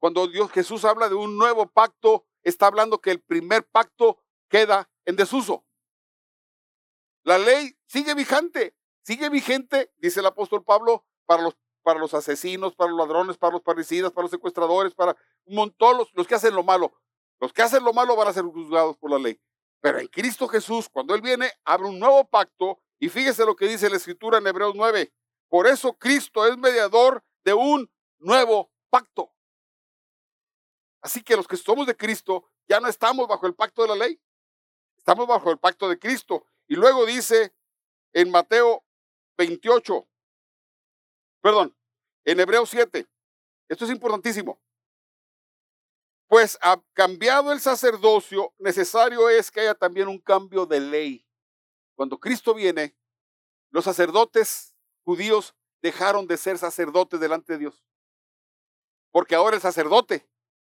cuando 0.00 0.26
Dios 0.26 0.50
Jesús 0.50 0.84
habla 0.86 1.08
de 1.08 1.14
un 1.14 1.36
nuevo 1.36 1.66
pacto, 1.66 2.26
está 2.42 2.66
hablando 2.66 3.00
que 3.00 3.10
el 3.10 3.20
primer 3.20 3.68
pacto 3.68 4.18
queda 4.48 4.90
en 5.04 5.14
desuso. 5.14 5.64
La 7.22 7.38
ley 7.38 7.76
sigue 7.86 8.14
vigente, 8.14 8.74
sigue 9.02 9.28
vigente, 9.28 9.92
dice 9.98 10.20
el 10.20 10.26
apóstol 10.26 10.64
Pablo, 10.64 11.04
para 11.26 11.42
los, 11.42 11.54
para 11.82 12.00
los 12.00 12.14
asesinos, 12.14 12.74
para 12.74 12.90
los 12.90 12.98
ladrones, 12.98 13.36
para 13.36 13.52
los 13.52 13.62
parricidas, 13.62 14.10
para 14.10 14.22
los 14.22 14.30
secuestradores, 14.30 14.94
para 14.94 15.14
un 15.44 15.54
montón, 15.54 15.98
los, 15.98 16.08
los 16.14 16.26
que 16.26 16.34
hacen 16.34 16.54
lo 16.54 16.64
malo. 16.64 16.94
Los 17.38 17.52
que 17.52 17.62
hacen 17.62 17.84
lo 17.84 17.92
malo 17.92 18.16
van 18.16 18.28
a 18.28 18.32
ser 18.32 18.44
juzgados 18.44 18.96
por 18.96 19.10
la 19.10 19.18
ley. 19.18 19.38
Pero 19.82 19.98
en 19.98 20.08
Cristo 20.08 20.48
Jesús, 20.48 20.88
cuando 20.88 21.14
Él 21.14 21.20
viene, 21.20 21.52
abre 21.64 21.88
un 21.88 21.98
nuevo 21.98 22.26
pacto 22.26 22.80
y 23.00 23.08
fíjese 23.08 23.46
lo 23.46 23.56
que 23.56 23.66
dice 23.66 23.88
la 23.88 23.96
Escritura 23.96 24.38
en 24.38 24.46
Hebreos 24.46 24.74
9. 24.76 25.12
Por 25.48 25.66
eso 25.66 25.94
Cristo 25.94 26.46
es 26.46 26.56
mediador 26.58 27.24
de 27.42 27.54
un 27.54 27.90
nuevo 28.18 28.70
pacto. 28.90 29.32
Así 31.00 31.22
que 31.22 31.34
los 31.34 31.48
que 31.48 31.56
somos 31.56 31.86
de 31.86 31.96
Cristo 31.96 32.44
ya 32.68 32.78
no 32.78 32.88
estamos 32.88 33.26
bajo 33.26 33.46
el 33.46 33.54
pacto 33.54 33.82
de 33.82 33.88
la 33.88 33.96
ley, 33.96 34.20
estamos 34.98 35.26
bajo 35.26 35.50
el 35.50 35.58
pacto 35.58 35.88
de 35.88 35.98
Cristo. 35.98 36.44
Y 36.68 36.76
luego 36.76 37.06
dice 37.06 37.54
en 38.12 38.30
Mateo 38.30 38.84
28, 39.38 40.06
perdón, 41.40 41.74
en 42.24 42.38
Hebreos 42.38 42.68
7, 42.68 43.06
esto 43.68 43.84
es 43.86 43.90
importantísimo. 43.90 44.60
Pues 46.28 46.58
ha 46.60 46.80
cambiado 46.92 47.50
el 47.50 47.60
sacerdocio, 47.60 48.54
necesario 48.58 49.30
es 49.30 49.50
que 49.50 49.60
haya 49.60 49.74
también 49.74 50.06
un 50.06 50.18
cambio 50.18 50.66
de 50.66 50.80
ley. 50.80 51.26
Cuando 52.00 52.18
Cristo 52.18 52.54
viene, 52.54 52.96
los 53.68 53.84
sacerdotes 53.84 54.74
judíos 55.04 55.54
dejaron 55.82 56.26
de 56.26 56.38
ser 56.38 56.56
sacerdotes 56.56 57.20
delante 57.20 57.52
de 57.52 57.58
Dios. 57.58 57.84
Porque 59.10 59.34
ahora 59.34 59.56
el 59.56 59.60
sacerdote 59.60 60.26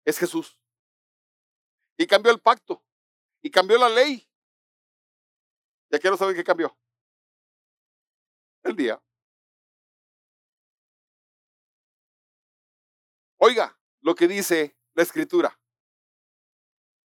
es 0.05 0.19
Jesús. 0.19 0.59
Y 1.97 2.05
cambió 2.05 2.31
el 2.31 2.39
pacto. 2.39 2.85
Y 3.41 3.49
cambió 3.49 3.79
la 3.79 3.89
ley. 3.89 4.29
Ya 5.89 5.97
quiero 5.97 6.15
saber 6.15 6.35
qué 6.35 6.43
cambió. 6.43 6.77
El 8.61 8.75
día. 8.75 9.01
Oiga 13.37 13.75
lo 14.01 14.13
que 14.13 14.27
dice 14.27 14.77
la 14.93 15.01
escritura. 15.01 15.59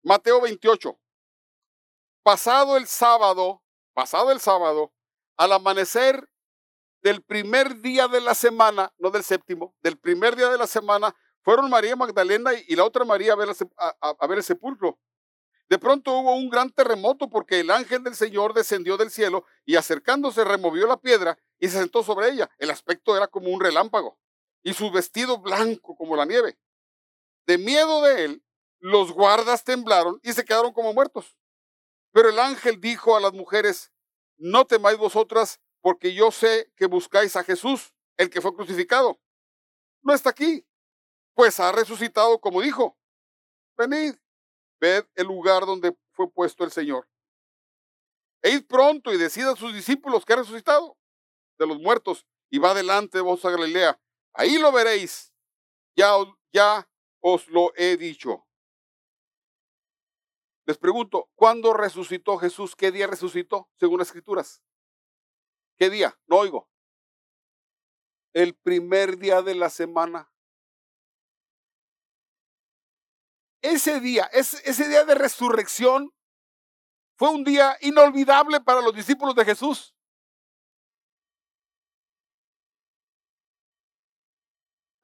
Mateo 0.03 0.43
28. 0.43 1.01
Pasado 2.23 2.77
el 2.77 2.87
sábado, 2.87 3.62
pasado 3.93 4.31
el 4.31 4.41
sábado, 4.41 4.93
al 5.37 5.53
amanecer 5.53 6.29
del 7.03 7.23
primer 7.23 7.81
día 7.81 8.09
de 8.09 8.21
la 8.21 8.35
semana, 8.35 8.93
no 8.99 9.11
del 9.11 9.25
séptimo, 9.25 9.75
del 9.83 9.99
primer 9.99 10.37
día 10.37 10.49
de 10.49 10.59
la 10.59 10.67
semana, 10.67 11.15
fueron 11.43 11.69
María 11.69 11.97
Magdalena 11.97 12.53
y 12.55 12.77
la 12.77 12.85
otra 12.85 13.05
María 13.05 13.33
a 13.33 14.27
ver, 14.27 14.39
el 14.39 14.45
sepulcro. 14.45 14.99
De 15.69 15.79
pronto 15.79 16.13
hubo 16.13 16.37
un 16.37 16.49
gran 16.49 16.71
terremoto 16.71 17.29
porque 17.29 17.61
el 17.61 17.71
ángel 17.71 18.05
del 18.05 18.15
Señor 18.15 18.55
descendió 18.55 18.97
del 18.97 19.11
cielo 19.11 19.45
y 19.65 19.77
acercándose 19.77 20.45
removió 20.45 20.87
la 20.87 21.01
piedra 21.01 21.39
y 21.59 21.69
se 21.69 21.79
sentó 21.79 22.03
sobre 22.03 22.29
ella. 22.29 22.51
El 22.59 22.71
aspecto 22.71 23.17
era 23.17 23.27
como 23.27 23.49
un 23.49 23.61
relámpago 23.61 24.19
y 24.63 24.75
su 24.75 24.91
vestido 24.91 25.39
blanco 25.39 25.97
como 25.97 26.15
la 26.15 26.27
nieve. 26.27 26.59
De 27.47 27.59
miedo 27.59 28.03
de 28.03 28.25
él, 28.25 28.45
los 28.79 29.13
guardas 29.13 29.65
temblaron 29.65 30.21
y 30.23 30.33
se 30.33 30.45
quedaron 30.45 30.73
como 30.73 30.93
muertos. 30.93 31.37
Pero 32.13 32.29
el 32.29 32.39
ángel 32.39 32.81
dijo 32.81 33.17
a 33.17 33.21
las 33.21 33.33
mujeres, 33.33 33.93
no 34.37 34.67
temáis 34.67 34.99
vosotras, 34.99 35.61
porque 35.81 36.15
yo 36.15 36.31
sé 36.31 36.73
que 36.77 36.87
buscáis 36.87 37.37
a 37.37 37.45
Jesús, 37.45 37.95
el 38.17 38.31
que 38.31 38.41
fue 38.41 38.55
crucificado. 38.55 39.21
No 40.03 40.15
está 40.15 40.31
aquí, 40.31 40.67
pues 41.35 41.59
ha 41.61 41.73
resucitado 41.73 42.41
como 42.41 42.61
dijo. 42.61 42.99
Venid, 43.77 44.15
ved 44.81 45.07
el 45.15 45.27
lugar 45.27 45.65
donde 45.65 45.97
fue 46.13 46.31
puesto 46.31 46.65
el 46.65 46.71
Señor. 46.71 47.09
E 48.43 48.51
id 48.51 48.67
pronto 48.67 49.13
y 49.13 49.19
decida 49.19 49.53
a 49.53 49.57
sus 49.57 49.73
discípulos 49.73 50.25
que 50.25 50.33
ha 50.33 50.37
resucitado 50.37 50.99
de 51.59 51.67
los 51.67 51.79
muertos 51.79 52.27
y 52.51 52.59
va 52.59 52.75
delante 52.75 53.19
de 53.19 53.23
vos 53.23 53.45
a 53.45 53.51
Galilea. 53.51 54.01
Ahí 54.35 54.59
lo 54.59 54.73
veréis. 54.73 55.33
Ya, 55.97 56.13
ya 56.53 56.89
os 57.21 57.49
lo 57.49 57.73
he 57.77 57.97
dicho. 57.97 58.45
Les 60.65 60.79
pregunto, 60.79 61.29
¿cuándo 61.35 61.75
resucitó 61.75 62.39
Jesús? 62.39 62.77
¿Qué 62.77 62.93
día 62.93 63.07
resucitó 63.07 63.69
según 63.79 63.99
las 63.99 64.09
escrituras? 64.09 64.63
¿Qué 65.77 65.91
día? 65.91 66.17
No 66.27 66.37
oigo. 66.37 66.69
El 68.33 68.55
primer 68.55 69.19
día 69.19 69.43
de 69.43 69.55
la 69.55 69.71
semana. 69.71 70.33
Ese 73.61 74.01
día, 74.01 74.25
ese, 74.33 74.59
ese 74.69 74.89
día 74.89 75.05
de 75.05 75.15
resurrección 75.15 76.13
fue 77.17 77.31
un 77.31 77.45
día 77.45 77.77
inolvidable 77.81 78.61
para 78.61 78.81
los 78.81 78.95
discípulos 78.95 79.35
de 79.35 79.45
Jesús. 79.45 79.95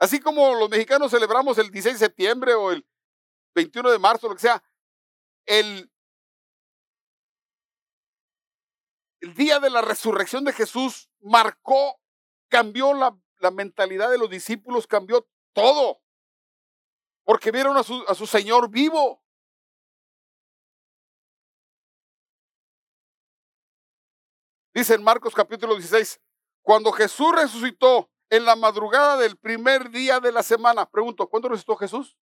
Así 0.01 0.21
como 0.21 0.55
los 0.55 0.71
mexicanos 0.71 1.11
celebramos 1.11 1.59
el 1.59 1.71
16 1.71 1.99
de 1.99 2.07
septiembre 2.07 2.55
o 2.55 2.71
el 2.71 2.87
21 3.55 3.91
de 3.91 3.99
marzo, 3.99 4.29
lo 4.29 4.35
que 4.35 4.41
sea, 4.41 4.63
el, 5.49 5.91
día 9.35 9.59
de 9.59 9.71
la 9.71 9.81
resurrección 9.81 10.45
de 10.45 10.53
Jesús 10.53 11.11
marcó, 11.21 12.01
cambió 12.49 12.95
la, 12.95 13.19
la 13.39 13.51
mentalidad 13.51 14.11
de 14.11 14.19
los 14.19 14.31
discípulos, 14.31 14.87
cambió 14.87 15.27
todo, 15.53 16.01
porque 17.25 17.51
vieron 17.51 17.77
a 17.77 17.83
su, 17.83 18.05
a 18.07 18.15
su 18.15 18.27
Señor 18.27 18.71
vivo. 18.71 19.23
Dice 24.73 24.95
en 24.95 25.03
Marcos 25.03 25.35
capítulo 25.35 25.75
16, 25.75 26.21
cuando 26.63 26.93
Jesús 26.93 27.35
resucitó 27.35 28.11
en 28.31 28.45
la 28.45 28.55
madrugada 28.55 29.17
del 29.17 29.37
primer 29.37 29.91
día 29.91 30.21
de 30.21 30.31
la 30.31 30.43
semana, 30.43 30.89
pregunto, 30.89 31.27
¿cuándo 31.29 31.49
resucitó 31.49 31.75
Jesús? 31.77 32.17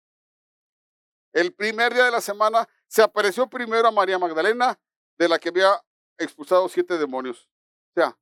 El 1.33 1.53
primer 1.53 1.93
día 1.93 2.05
de 2.05 2.11
la 2.11 2.21
semana 2.21 2.69
se 2.87 3.01
apareció 3.01 3.49
primero 3.49 3.87
a 3.87 3.91
María 3.91 4.19
Magdalena, 4.19 4.79
de 5.17 5.29
la 5.29 5.39
que 5.39 5.49
había 5.49 5.83
expulsado 6.17 6.69
siete 6.69 6.97
demonios. 6.97 7.49
O 7.89 8.01
sea, 8.01 8.17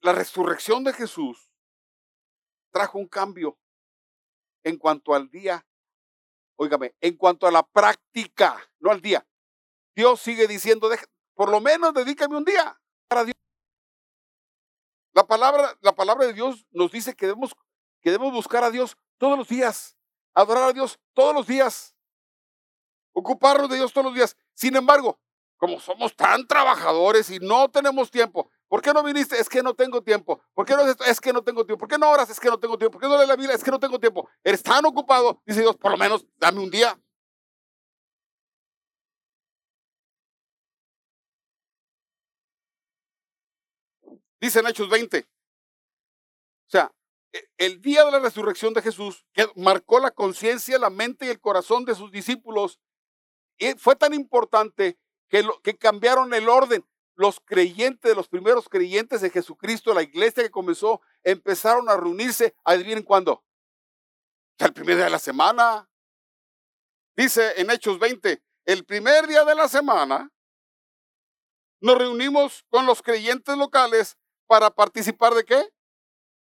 la 0.00 0.12
resurrección 0.12 0.84
de 0.84 0.92
Jesús 0.92 1.50
trajo 2.72 2.98
un 2.98 3.08
cambio 3.08 3.58
en 4.64 4.76
cuanto 4.76 5.14
al 5.14 5.30
día, 5.30 5.66
óigame, 6.56 6.94
en 7.00 7.16
cuanto 7.16 7.46
a 7.46 7.50
la 7.50 7.62
práctica, 7.62 8.58
no 8.78 8.90
al 8.90 9.00
día. 9.00 9.26
Dios 9.94 10.20
sigue 10.20 10.46
diciendo, 10.46 10.90
por 11.34 11.50
lo 11.50 11.60
menos 11.60 11.94
dedícame 11.94 12.36
un 12.36 12.44
día 12.44 12.80
para 13.08 13.24
Dios. 13.24 13.36
La 15.12 15.26
palabra, 15.26 15.76
la 15.80 15.94
palabra 15.94 16.26
de 16.26 16.32
Dios 16.32 16.66
nos 16.70 16.92
dice 16.92 17.14
que 17.14 17.26
debemos, 17.26 17.54
que 18.00 18.10
debemos 18.10 18.32
buscar 18.32 18.62
a 18.64 18.70
Dios 18.70 18.96
todos 19.18 19.36
los 19.36 19.48
días, 19.48 19.96
adorar 20.34 20.70
a 20.70 20.72
Dios 20.72 21.00
todos 21.14 21.34
los 21.34 21.46
días 21.46 21.96
ocuparnos 23.12 23.68
de 23.68 23.76
Dios 23.76 23.92
todos 23.92 24.06
los 24.06 24.14
días. 24.14 24.36
Sin 24.54 24.76
embargo, 24.76 25.18
como 25.56 25.78
somos 25.78 26.16
tan 26.16 26.46
trabajadores 26.46 27.28
y 27.30 27.38
no 27.38 27.68
tenemos 27.70 28.10
tiempo, 28.10 28.50
¿por 28.66 28.80
qué 28.80 28.92
no 28.92 29.02
viniste? 29.02 29.38
Es 29.38 29.48
que 29.48 29.62
no 29.62 29.74
tengo 29.74 30.02
tiempo. 30.02 30.42
¿Por 30.54 30.64
qué 30.64 30.74
no 30.74 30.82
es 30.82 31.20
que 31.20 31.32
no 31.32 31.42
tengo 31.42 31.66
tiempo. 31.66 31.80
¿Por 31.80 31.88
qué 31.88 31.98
no 31.98 32.10
oras? 32.10 32.30
Es 32.30 32.40
que 32.40 32.48
no 32.48 32.58
tengo 32.58 32.78
tiempo. 32.78 32.92
¿Por 32.92 33.02
qué 33.02 33.08
no 33.08 33.16
lees 33.16 33.28
la 33.28 33.36
Biblia? 33.36 33.54
Es 33.54 33.62
que 33.62 33.70
no 33.70 33.78
tengo 33.78 33.98
tiempo. 34.00 34.28
Eres 34.42 34.62
tan 34.62 34.84
ocupado, 34.86 35.42
dice 35.44 35.60
Dios, 35.60 35.76
por 35.76 35.92
lo 35.92 35.98
menos 35.98 36.26
dame 36.38 36.60
un 36.60 36.70
día. 36.70 36.98
Dice 44.40 44.60
en 44.60 44.66
Hechos 44.66 44.88
20. 44.88 45.18
O 45.20 46.70
sea, 46.70 46.90
e, 47.32 47.48
el 47.58 47.82
día 47.82 48.04
de 48.04 48.10
la 48.10 48.18
resurrección 48.18 48.72
de 48.72 48.80
Jesús, 48.82 49.26
que 49.34 49.46
marcó 49.56 50.00
la 50.00 50.10
conciencia, 50.10 50.78
la 50.78 50.88
mente 50.88 51.26
y 51.26 51.28
el 51.28 51.40
corazón 51.40 51.84
de 51.84 51.94
sus 51.94 52.10
discípulos, 52.10 52.80
y 53.60 53.74
fue 53.74 53.94
tan 53.94 54.14
importante 54.14 54.98
que, 55.28 55.46
que 55.62 55.76
cambiaron 55.76 56.34
el 56.34 56.48
orden. 56.48 56.84
Los 57.14 57.38
creyentes, 57.38 58.16
los 58.16 58.28
primeros 58.28 58.68
creyentes 58.68 59.20
de 59.20 59.28
Jesucristo, 59.28 59.92
la 59.92 60.02
iglesia 60.02 60.42
que 60.42 60.50
comenzó, 60.50 61.02
empezaron 61.22 61.88
a 61.90 61.96
reunirse, 61.96 62.56
adivinen 62.64 63.04
cuándo. 63.04 63.44
El 64.58 64.72
primer 64.72 64.96
día 64.96 65.04
de 65.04 65.10
la 65.10 65.18
semana. 65.18 65.88
Dice 67.14 67.60
en 67.60 67.70
Hechos 67.70 67.98
20, 67.98 68.42
el 68.64 68.84
primer 68.86 69.26
día 69.26 69.44
de 69.44 69.54
la 69.54 69.68
semana 69.68 70.32
nos 71.80 71.98
reunimos 71.98 72.64
con 72.70 72.86
los 72.86 73.02
creyentes 73.02 73.56
locales 73.58 74.16
para 74.46 74.70
participar 74.70 75.34
de 75.34 75.44
qué? 75.44 75.62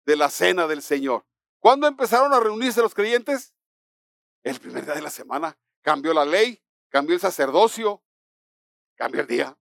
De 0.04 0.16
la 0.16 0.28
cena 0.28 0.66
del 0.66 0.82
Señor. 0.82 1.26
¿Cuándo 1.60 1.86
empezaron 1.86 2.34
a 2.34 2.40
reunirse 2.40 2.82
los 2.82 2.94
creyentes? 2.94 3.54
El 4.42 4.60
primer 4.60 4.84
día 4.84 4.94
de 4.94 5.02
la 5.02 5.10
semana. 5.10 5.58
Cambió 5.82 6.12
la 6.12 6.24
ley, 6.24 6.62
cambió 6.88 7.14
el 7.14 7.20
sacerdocio, 7.20 8.02
cambió 8.96 9.20
el 9.20 9.26
día. 9.26 9.58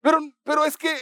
Pero, 0.00 0.18
pero 0.42 0.64
es 0.64 0.76
que, 0.76 0.96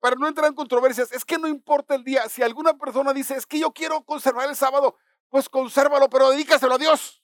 para 0.00 0.16
no 0.16 0.28
entrar 0.28 0.48
en 0.48 0.54
controversias, 0.54 1.10
es 1.12 1.24
que 1.24 1.38
no 1.38 1.48
importa 1.48 1.94
el 1.94 2.04
día. 2.04 2.28
Si 2.28 2.42
alguna 2.42 2.74
persona 2.74 3.12
dice, 3.12 3.34
es 3.34 3.46
que 3.46 3.58
yo 3.58 3.72
quiero 3.72 4.04
conservar 4.04 4.48
el 4.48 4.56
sábado, 4.56 4.96
pues 5.28 5.48
consérvalo, 5.48 6.08
pero 6.08 6.30
dedícaselo 6.30 6.74
a 6.74 6.78
Dios. 6.78 7.22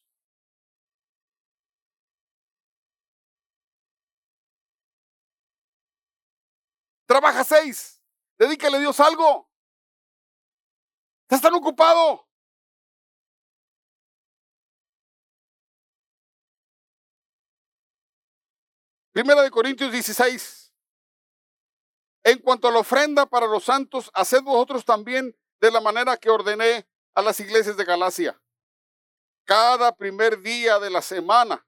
Trabaja 7.07 7.45
seis, 7.45 8.01
dedícale 8.39 8.79
a 8.79 8.81
Dios 8.81 8.99
algo. 8.99 9.51
Estás 11.25 11.43
tan 11.43 11.55
ocupado. 11.55 12.27
Primera 19.13 19.43
de 19.43 19.51
Corintios 19.51 19.93
16. 19.93 20.73
En 22.25 22.39
cuanto 22.39 22.69
a 22.69 22.71
la 22.71 22.79
ofrenda 22.79 23.27
para 23.27 23.47
los 23.47 23.65
santos, 23.65 24.11
haced 24.15 24.43
vosotros 24.43 24.85
también 24.85 25.37
de 25.61 25.71
la 25.71 25.81
manera 25.81 26.17
que 26.17 26.31
ordené 26.31 26.89
a 27.15 27.21
las 27.21 27.39
iglesias 27.41 27.77
de 27.77 27.85
Galacia. 27.85 28.41
Cada 29.45 29.95
primer 29.95 30.41
día 30.41 30.79
de 30.79 30.89
la 30.89 31.03
semana, 31.03 31.67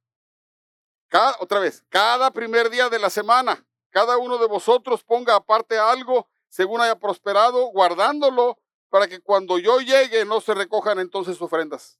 cada, 1.08 1.36
otra 1.40 1.58
vez, 1.58 1.84
cada 1.90 2.30
primer 2.30 2.70
día 2.70 2.88
de 2.88 2.98
la 2.98 3.10
semana, 3.10 3.66
cada 3.90 4.16
uno 4.16 4.38
de 4.38 4.46
vosotros 4.46 5.04
ponga 5.04 5.34
aparte 5.36 5.78
algo 5.78 6.28
según 6.48 6.80
haya 6.80 6.98
prosperado, 6.98 7.66
guardándolo 7.66 8.58
para 8.88 9.06
que 9.06 9.20
cuando 9.20 9.58
yo 9.58 9.80
llegue 9.80 10.24
no 10.24 10.40
se 10.40 10.54
recojan 10.54 10.98
entonces 10.98 11.40
ofrendas. 11.42 11.98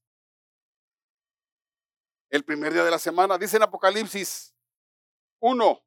El 2.31 2.45
primer 2.45 2.73
día 2.73 2.85
de 2.85 2.91
la 2.91 2.99
semana, 2.99 3.37
dice 3.37 3.57
en 3.57 3.65
Apocalipsis 3.65 4.54
1. 5.45 5.85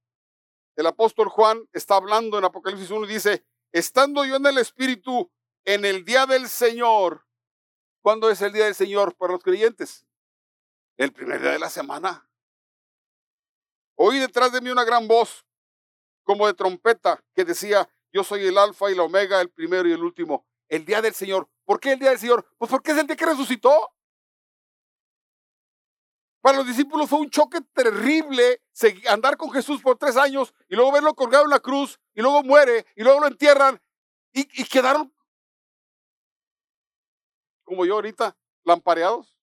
El 0.76 0.86
apóstol 0.86 1.30
Juan 1.30 1.68
está 1.74 1.96
hablando 1.96 2.38
en 2.38 2.46
Apocalipsis 2.46 2.92
1 2.92 3.06
y 3.06 3.14
dice, 3.14 3.44
estando 3.72 4.24
yo 4.24 4.36
en 4.36 4.46
el 4.46 4.60
Espíritu 4.60 5.32
en 5.66 5.84
el 5.84 6.06
día 6.06 6.28
del 6.28 6.48
Señor. 6.48 7.26
¿Cuándo 8.04 8.30
es 8.30 8.40
el 8.44 8.54
día 8.54 8.66
del 8.66 8.76
Señor 8.76 9.16
para 9.16 9.34
los 9.34 9.42
creyentes? 9.42 10.06
El 10.96 11.12
primer 11.12 11.42
día 11.42 11.52
de 11.54 11.60
la 11.60 11.72
semana. 11.72 12.30
Oí 13.96 14.20
detrás 14.20 14.52
de 14.52 14.62
mí 14.62 14.70
una 14.70 14.84
gran 14.84 15.08
voz, 15.08 15.44
como 16.24 16.46
de 16.46 16.54
trompeta, 16.54 17.24
que 17.34 17.44
decía, 17.44 17.90
yo 18.14 18.24
soy 18.24 18.46
el 18.46 18.60
alfa 18.60 18.92
y 18.92 18.96
la 18.96 19.04
omega, 19.04 19.42
el 19.42 19.50
primero 19.50 19.90
y 19.90 19.94
el 19.94 20.04
último. 20.04 20.46
El 20.70 20.86
día 20.86 21.02
del 21.02 21.16
Señor. 21.16 21.50
¿Por 21.66 21.80
qué 21.80 21.94
el 21.94 22.00
día 22.00 22.12
del 22.12 22.20
Señor? 22.20 22.48
Pues 22.60 22.70
porque 22.70 22.92
es 22.92 22.98
el 23.00 23.08
día 23.08 23.16
que 23.16 23.26
resucitó. 23.26 23.92
Para 26.42 26.58
los 26.58 26.68
discípulos 26.68 27.10
fue 27.10 27.20
un 27.20 27.30
choque 27.30 27.60
terrible 27.74 28.62
andar 29.10 29.38
con 29.38 29.52
Jesús 29.52 29.82
por 29.82 29.98
tres 29.98 30.18
años 30.18 30.54
y 30.70 30.76
luego 30.76 30.92
verlo 30.92 31.14
colgado 31.16 31.46
en 31.46 31.50
la 31.50 31.60
cruz 31.60 32.00
y 32.14 32.22
luego 32.22 32.44
muere 32.44 32.86
y 32.96 33.04
luego 33.04 33.20
lo 33.20 33.28
entierran 33.28 33.82
y, 34.34 34.64
quedaron 34.66 35.14
como 37.64 37.86
yo 37.86 37.96
ahorita, 37.96 38.38
lampareados. 38.64 39.36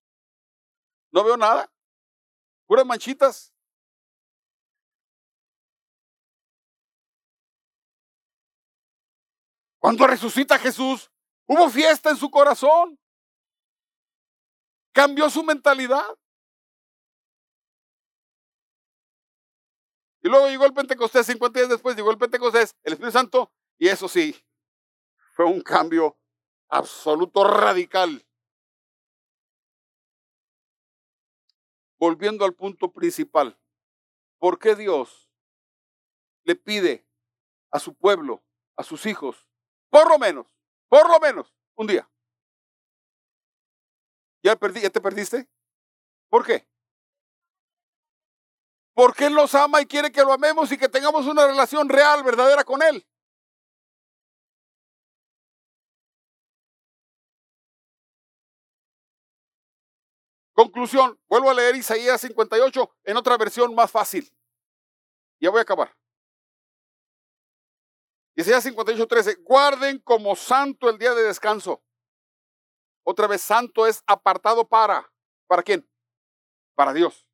No 1.11 1.23
veo 1.23 1.37
nada, 1.37 1.71
puras 2.65 2.85
manchitas. 2.85 3.53
Cuando 9.77 10.07
resucita 10.07 10.57
Jesús, 10.57 11.11
hubo 11.45 11.69
fiesta 11.69 12.09
en 12.09 12.17
su 12.17 12.31
corazón. 12.31 12.99
Cambió 14.91 15.29
su 15.29 15.43
mentalidad. 15.43 16.03
Y 20.25 20.27
luego 20.27 20.47
llegó 20.47 20.65
el 20.65 20.73
Pentecostés, 20.73 21.27
50 21.27 21.59
días 21.59 21.69
después 21.69 21.95
llegó 21.95 22.09
el 22.09 22.17
Pentecostés, 22.17 22.75
el 22.81 22.93
Espíritu 22.93 23.15
Santo, 23.15 23.51
y 23.77 23.89
eso 23.89 24.07
sí, 24.07 24.35
fue 25.35 25.45
un 25.45 25.61
cambio 25.61 26.17
absoluto 26.67 27.43
radical. 27.43 28.25
Volviendo 31.99 32.43
al 32.43 32.55
punto 32.55 32.91
principal, 32.91 33.55
¿por 34.39 34.57
qué 34.57 34.75
Dios 34.75 35.29
le 36.43 36.55
pide 36.55 37.05
a 37.69 37.77
su 37.77 37.93
pueblo, 37.93 38.43
a 38.75 38.81
sus 38.81 39.05
hijos, 39.05 39.47
por 39.91 40.09
lo 40.09 40.17
menos, 40.17 40.47
por 40.89 41.07
lo 41.07 41.19
menos, 41.19 41.53
un 41.75 41.85
día? 41.85 42.09
¿Ya, 44.41 44.55
perdí, 44.55 44.81
¿Ya 44.81 44.89
te 44.89 45.01
perdiste? 45.01 45.47
¿Por 46.29 46.43
qué? 46.43 46.67
Porque 48.95 49.25
Él 49.25 49.33
nos 49.33 49.53
ama 49.53 49.81
y 49.81 49.85
quiere 49.85 50.09
que 50.09 50.23
lo 50.23 50.31
amemos 50.31 50.71
y 50.71 50.77
que 50.77 50.87
tengamos 50.87 51.27
una 51.27 51.45
relación 51.45 51.89
real, 51.89 52.23
verdadera 52.23 52.63
con 52.63 52.81
Él. 52.81 53.05
Conclusión, 60.53 61.19
vuelvo 61.27 61.49
a 61.49 61.53
leer 61.53 61.75
Isaías 61.75 62.21
58 62.21 62.95
en 63.03 63.17
otra 63.17 63.35
versión 63.35 63.75
más 63.75 63.91
fácil. 63.91 64.33
Ya 65.41 65.49
voy 65.49 65.59
a 65.59 65.63
acabar. 65.63 65.93
Isaías 68.37 68.63
58, 68.63 69.05
13. 69.05 69.35
Guarden 69.43 69.99
como 69.99 70.37
santo 70.37 70.89
el 70.89 70.97
día 70.97 71.13
de 71.13 71.23
descanso. 71.23 71.83
Otra 73.03 73.27
vez, 73.27 73.41
santo 73.41 73.85
es 73.85 74.01
apartado 74.07 74.65
para. 74.65 75.11
¿Para 75.47 75.61
quién? 75.61 75.85
Para 76.73 76.93
Dios. 76.93 77.27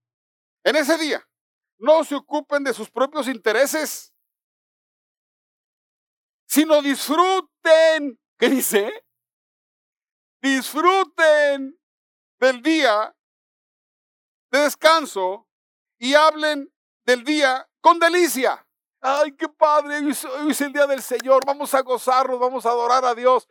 En 0.63 0.75
ese 0.75 0.97
día, 0.97 1.23
no 1.81 2.03
se 2.03 2.15
ocupen 2.15 2.63
de 2.63 2.73
sus 2.73 2.89
propios 2.89 3.27
intereses, 3.27 4.13
sino 6.45 6.81
disfruten. 6.81 8.19
¿Qué 8.37 8.49
dice? 8.49 9.05
Disfruten 10.41 11.79
del 12.39 12.61
día 12.61 13.15
de 14.51 14.59
descanso 14.59 15.47
y 15.97 16.13
hablen 16.13 16.71
del 17.03 17.23
día 17.23 17.67
con 17.79 17.99
delicia. 17.99 18.65
Ay, 18.99 19.35
qué 19.35 19.49
padre, 19.49 19.97
hoy 19.97 20.51
es 20.51 20.61
el 20.61 20.73
día 20.73 20.85
del 20.85 21.01
Señor, 21.01 21.43
vamos 21.45 21.73
a 21.73 21.81
gozarnos, 21.81 22.39
vamos 22.39 22.63
a 22.67 22.69
adorar 22.69 23.03
a 23.03 23.15
Dios. 23.15 23.47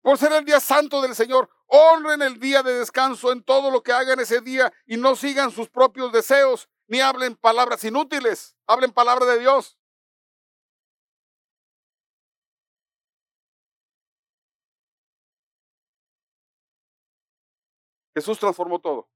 Por 0.00 0.16
ser 0.16 0.32
el 0.32 0.44
día 0.44 0.60
santo 0.60 1.02
del 1.02 1.16
Señor, 1.16 1.50
honren 1.70 2.20
el 2.22 2.38
día 2.40 2.62
de 2.62 2.74
descanso 2.74 3.32
en 3.32 3.42
todo 3.42 3.70
lo 3.70 3.82
que 3.82 3.92
hagan 3.92 4.18
ese 4.20 4.40
día 4.40 4.72
y 4.86 4.96
no 4.96 5.14
sigan 5.16 5.50
sus 5.50 5.68
propios 5.68 6.12
deseos, 6.12 6.68
ni 6.88 7.00
hablen 7.00 7.36
palabras 7.36 7.84
inútiles, 7.84 8.56
hablen 8.66 8.92
palabra 8.92 9.24
de 9.26 9.38
Dios. 9.38 9.78
Jesús 18.14 18.38
transformó 18.38 18.80
todo. 18.80 19.08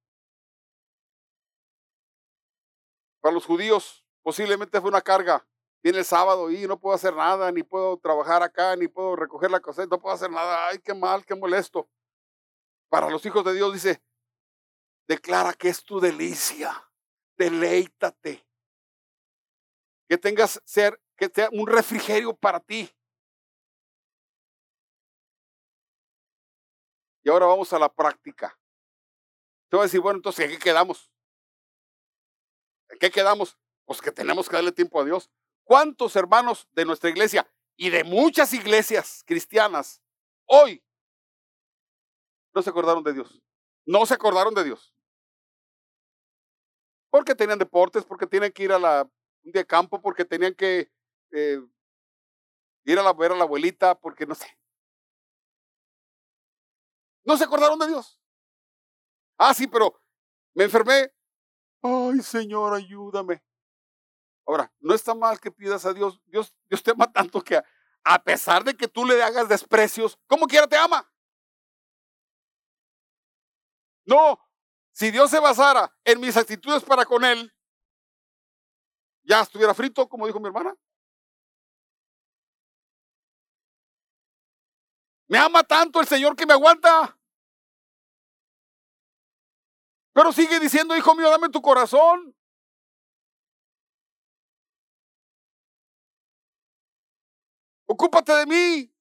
Para 3.21 3.35
los 3.35 3.45
judíos 3.45 4.05
posiblemente 4.23 4.81
fue 4.81 4.91
una 4.91 5.01
carga. 5.01 5.45
Viene 5.83 5.99
el 5.99 6.05
sábado 6.05 6.51
y 6.51 6.67
no 6.67 6.79
puedo 6.79 6.95
hacer 6.95 7.15
nada, 7.15 7.51
ni 7.53 7.63
puedo 7.63 7.99
trabajar 7.99 8.43
acá, 8.43 8.77
ni 8.77 8.89
puedo 8.89 9.17
recoger 9.17 9.51
la 9.51 9.61
cosecha, 9.61 9.89
no 9.91 10.01
puedo 10.01 10.15
hacer 10.15 10.31
nada. 10.31 10.69
Ay, 10.69 10.79
qué 10.79 10.95
mal, 10.95 11.25
qué 11.27 11.35
molesto. 11.35 11.89
Para 12.95 13.11
los 13.11 13.27
hijos 13.27 13.45
de 13.45 13.55
Dios 13.55 13.73
dice, 13.73 14.01
declara 15.09 15.53
que 15.53 15.69
es 15.69 15.83
tu 15.83 15.99
delicia, 15.99 16.89
deleítate. 17.37 18.47
Que 20.09 20.17
tengas 20.17 20.63
ser, 20.65 21.03
que 21.17 21.29
sea 21.29 21.49
un 21.51 21.67
refrigerio 21.67 22.37
para 22.37 22.61
ti. 22.61 22.89
Y 27.25 27.31
ahora 27.31 27.47
vamos 27.47 27.73
a 27.73 27.81
la 27.81 27.93
práctica. 27.93 28.57
Te 29.69 29.77
voy 29.77 29.83
a 29.83 29.87
decir, 29.87 29.99
bueno, 29.99 30.19
entonces, 30.19 30.45
¿en 30.45 30.53
qué 30.53 30.59
quedamos? 30.61 31.11
¿En 32.91 32.99
qué 33.01 33.11
quedamos? 33.11 33.59
Pues 33.87 34.01
que 34.01 34.13
tenemos 34.13 34.49
que 34.49 34.55
darle 34.55 34.71
tiempo 34.71 35.01
a 35.01 35.05
Dios. 35.05 35.33
¿Cuántos 35.65 36.15
hermanos 36.15 36.69
de 36.71 36.85
nuestra 36.85 37.11
iglesia 37.11 37.45
y 37.75 37.91
de 37.91 38.05
muchas 38.05 38.53
iglesias 38.53 39.25
cristianas 39.27 40.01
hoy 40.45 40.84
no 42.55 42.63
se 42.63 42.71
acordaron 42.71 43.03
de 43.03 43.13
Dios? 43.13 43.43
No 43.87 44.07
se 44.07 44.15
acordaron 44.15 44.55
de 44.55 44.65
Dios. 44.65 44.95
Porque 47.11 47.35
tenían 47.35 47.59
deportes, 47.59 48.05
porque 48.05 48.27
tenían 48.27 48.53
que 48.53 48.65
ir 48.65 48.73
a 48.73 48.79
la, 48.79 49.03
un 49.43 49.53
día 49.53 49.63
de 49.63 49.67
campo, 49.67 50.01
porque 50.01 50.25
tenían 50.25 50.55
que 50.55 50.91
eh, 51.33 51.61
ir 52.85 52.99
a 52.99 53.03
la, 53.03 53.13
ver 53.13 53.33
a 53.33 53.37
la 53.37 53.45
abuelita, 53.45 53.95
porque 53.99 54.27
no 54.27 54.35
sé. 54.35 54.47
No 57.25 57.37
se 57.37 57.45
acordaron 57.45 57.79
de 57.79 57.89
Dios. 57.89 58.21
Ah, 59.39 59.55
sí, 59.55 59.67
pero 59.67 60.01
me 60.55 60.65
enfermé. 60.65 61.13
Ay, 61.83 62.21
Señor, 62.23 62.75
ayúdame. 62.75 63.43
Ahora, 64.47 64.73
no 64.79 64.95
está 64.95 65.15
mal 65.15 65.41
que 65.41 65.51
pidas 65.51 65.85
a 65.87 65.93
Dios. 65.93 66.21
Dios, 66.27 66.55
Dios 66.69 66.83
te 66.83 66.91
ama 66.91 67.11
tanto 67.11 67.43
que 67.43 67.61
a, 68.05 68.23
pesar 68.23 68.63
de 68.65 68.77
que 68.77 68.89
tú 68.89 69.05
le 69.05 69.23
hagas 69.23 69.49
desprecios, 69.49 70.19
como 70.27 70.47
quiera 70.47 70.67
te 70.67 70.77
ama. 70.77 71.11
No, 74.07 74.39
si 74.93 75.11
Dios 75.11 75.31
se 75.31 75.41
basara 75.41 75.95
en 76.05 76.21
mis 76.21 76.37
actitudes 76.37 76.85
para 76.85 77.05
con 77.05 77.25
Él, 77.25 77.53
ya 79.23 79.41
estuviera 79.41 79.75
frito, 79.75 80.09
como 80.09 80.27
dijo 80.27 80.39
mi 80.41 80.47
hermana. 80.47 80.75
Me 85.27 85.39
ama 85.39 85.65
tanto 85.65 86.01
el 86.01 86.07
Señor 86.07 86.37
que 86.37 86.47
me 86.47 86.53
aguanta. 86.53 87.19
Pero 90.13 90.33
sigue 90.33 90.61
diciendo, 90.61 90.97
hijo 90.97 91.15
mío, 91.15 91.29
dame 91.31 91.49
tu 91.49 91.61
corazón. 91.61 92.37
Ocúpate 97.87 98.33
de 98.33 98.47
mí. 98.47 98.94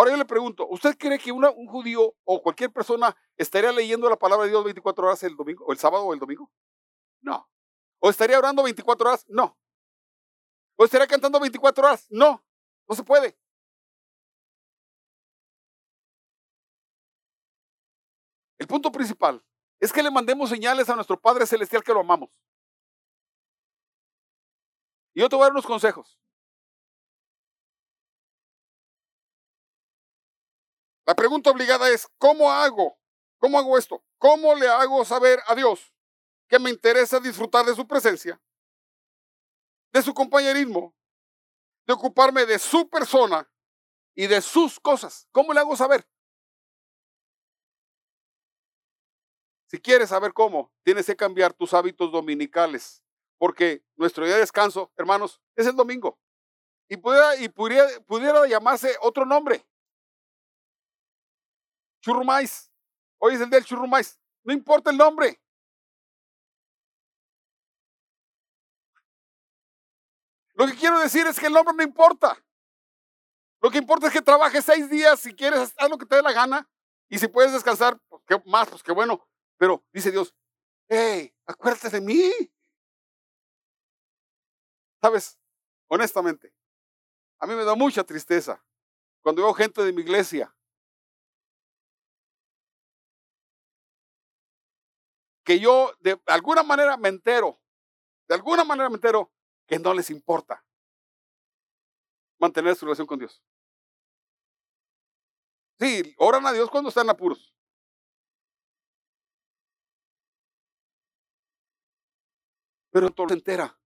Ahora 0.00 0.12
yo 0.12 0.16
le 0.16 0.24
pregunto, 0.24 0.66
¿usted 0.70 0.96
cree 0.96 1.18
que 1.18 1.30
un 1.30 1.66
judío 1.66 2.16
o 2.24 2.40
cualquier 2.40 2.72
persona 2.72 3.14
estaría 3.36 3.70
leyendo 3.70 4.08
la 4.08 4.16
palabra 4.16 4.44
de 4.44 4.50
Dios 4.50 4.64
24 4.64 5.06
horas 5.06 5.22
el 5.24 5.36
domingo, 5.36 5.66
o 5.66 5.72
el 5.72 5.78
sábado 5.78 6.06
o 6.06 6.14
el 6.14 6.18
domingo? 6.18 6.50
No. 7.20 7.46
¿O 7.98 8.08
estaría 8.08 8.38
orando 8.38 8.62
24 8.62 9.10
horas? 9.10 9.26
No. 9.28 9.58
¿O 10.76 10.86
estaría 10.86 11.06
cantando 11.06 11.38
24 11.38 11.86
horas? 11.86 12.06
No. 12.08 12.42
No 12.88 12.96
se 12.96 13.04
puede. 13.04 13.38
El 18.56 18.66
punto 18.66 18.90
principal 18.90 19.44
es 19.80 19.92
que 19.92 20.02
le 20.02 20.10
mandemos 20.10 20.48
señales 20.48 20.88
a 20.88 20.94
nuestro 20.94 21.20
Padre 21.20 21.44
Celestial 21.44 21.84
que 21.84 21.92
lo 21.92 22.00
amamos. 22.00 22.30
Y 25.12 25.20
yo 25.20 25.28
te 25.28 25.36
voy 25.36 25.42
a 25.42 25.46
dar 25.48 25.52
unos 25.52 25.66
consejos. 25.66 26.18
La 31.10 31.16
pregunta 31.16 31.50
obligada 31.50 31.90
es, 31.90 32.06
¿cómo 32.18 32.52
hago? 32.52 32.96
¿Cómo 33.40 33.58
hago 33.58 33.76
esto? 33.76 34.00
¿Cómo 34.16 34.54
le 34.54 34.68
hago 34.68 35.04
saber 35.04 35.40
a 35.48 35.56
Dios 35.56 35.92
que 36.46 36.60
me 36.60 36.70
interesa 36.70 37.18
disfrutar 37.18 37.66
de 37.66 37.74
su 37.74 37.84
presencia, 37.84 38.40
de 39.92 40.02
su 40.02 40.14
compañerismo, 40.14 40.94
de 41.84 41.94
ocuparme 41.94 42.46
de 42.46 42.60
su 42.60 42.88
persona 42.88 43.50
y 44.14 44.28
de 44.28 44.40
sus 44.40 44.78
cosas? 44.78 45.26
¿Cómo 45.32 45.52
le 45.52 45.58
hago 45.58 45.74
saber? 45.74 46.06
Si 49.66 49.80
quieres 49.80 50.10
saber 50.10 50.32
cómo, 50.32 50.72
tienes 50.84 51.06
que 51.06 51.16
cambiar 51.16 51.52
tus 51.52 51.74
hábitos 51.74 52.12
dominicales, 52.12 53.02
porque 53.36 53.84
nuestro 53.96 54.26
día 54.26 54.34
de 54.34 54.42
descanso, 54.42 54.92
hermanos, 54.96 55.42
es 55.56 55.66
el 55.66 55.74
domingo. 55.74 56.20
Y 56.88 56.98
pudiera, 56.98 57.34
y 57.34 57.48
pudiera, 57.48 57.88
pudiera 58.06 58.46
llamarse 58.46 58.94
otro 59.02 59.26
nombre. 59.26 59.66
Churrumais. 62.00 62.70
Hoy 63.18 63.34
es 63.34 63.40
el 63.40 63.50
del 63.50 63.64
churrumais. 63.64 64.18
No 64.42 64.52
importa 64.52 64.90
el 64.90 64.96
nombre. 64.96 65.40
Lo 70.54 70.66
que 70.66 70.74
quiero 70.74 70.98
decir 70.98 71.26
es 71.26 71.38
que 71.38 71.46
el 71.46 71.52
nombre 71.52 71.74
no 71.74 71.82
importa. 71.82 72.42
Lo 73.62 73.70
que 73.70 73.78
importa 73.78 74.06
es 74.06 74.12
que 74.12 74.22
trabajes 74.22 74.64
seis 74.64 74.88
días 74.88 75.20
si 75.20 75.34
quieres, 75.34 75.74
haz 75.76 75.90
lo 75.90 75.98
que 75.98 76.06
te 76.06 76.16
dé 76.16 76.22
la 76.22 76.32
gana. 76.32 76.68
Y 77.08 77.18
si 77.18 77.28
puedes 77.28 77.52
descansar, 77.52 77.98
pues 78.08 78.22
qué 78.26 78.42
más, 78.46 78.68
pues 78.68 78.82
qué 78.82 78.92
bueno. 78.92 79.26
Pero 79.58 79.84
dice 79.92 80.10
Dios, 80.10 80.34
hey, 80.88 81.34
acuérdate 81.46 81.90
de 81.90 82.00
mí. 82.00 82.30
Sabes, 85.02 85.38
honestamente, 85.88 86.54
a 87.38 87.46
mí 87.46 87.54
me 87.54 87.64
da 87.64 87.74
mucha 87.74 88.04
tristeza 88.04 88.62
cuando 89.22 89.42
veo 89.42 89.54
gente 89.54 89.82
de 89.82 89.92
mi 89.92 90.02
iglesia 90.02 90.54
que 95.44 95.58
yo 95.60 95.92
de 96.00 96.20
alguna 96.26 96.62
manera 96.62 96.96
me 96.96 97.08
entero, 97.08 97.60
de 98.28 98.34
alguna 98.34 98.64
manera 98.64 98.88
me 98.88 98.96
entero 98.96 99.32
que 99.66 99.78
no 99.78 99.94
les 99.94 100.10
importa 100.10 100.64
mantener 102.38 102.74
su 102.74 102.86
relación 102.86 103.06
con 103.06 103.18
Dios. 103.18 103.42
Sí, 105.78 106.14
oran 106.18 106.46
a 106.46 106.52
Dios 106.52 106.70
cuando 106.70 106.88
están 106.88 107.08
apuros. 107.08 107.54
Pero 112.90 113.10
todo 113.10 113.28
se 113.28 113.34
entera. 113.34 113.78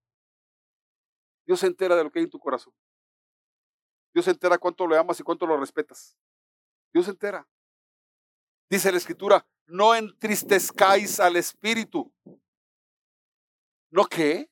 Dios 1.45 1.59
se 1.59 1.67
entera 1.67 1.95
de 1.95 2.03
lo 2.03 2.11
que 2.11 2.19
hay 2.19 2.25
en 2.25 2.31
tu 2.31 2.39
corazón. 2.39 2.73
Dios 4.13 4.25
se 4.25 4.31
entera 4.31 4.57
cuánto 4.57 4.87
lo 4.87 4.99
amas 4.99 5.19
y 5.19 5.23
cuánto 5.23 5.45
lo 5.45 5.57
respetas. 5.57 6.17
Dios 6.91 7.05
se 7.05 7.11
entera. 7.11 7.47
Dice 8.69 8.91
la 8.91 8.97
escritura, 8.97 9.45
no 9.67 9.95
entristezcáis 9.95 11.19
al 11.19 11.35
espíritu. 11.35 12.11
¿No 13.89 14.05
qué? 14.05 14.49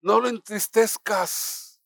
No 0.00 0.20
lo 0.20 0.28
entristezcas. 0.28 1.80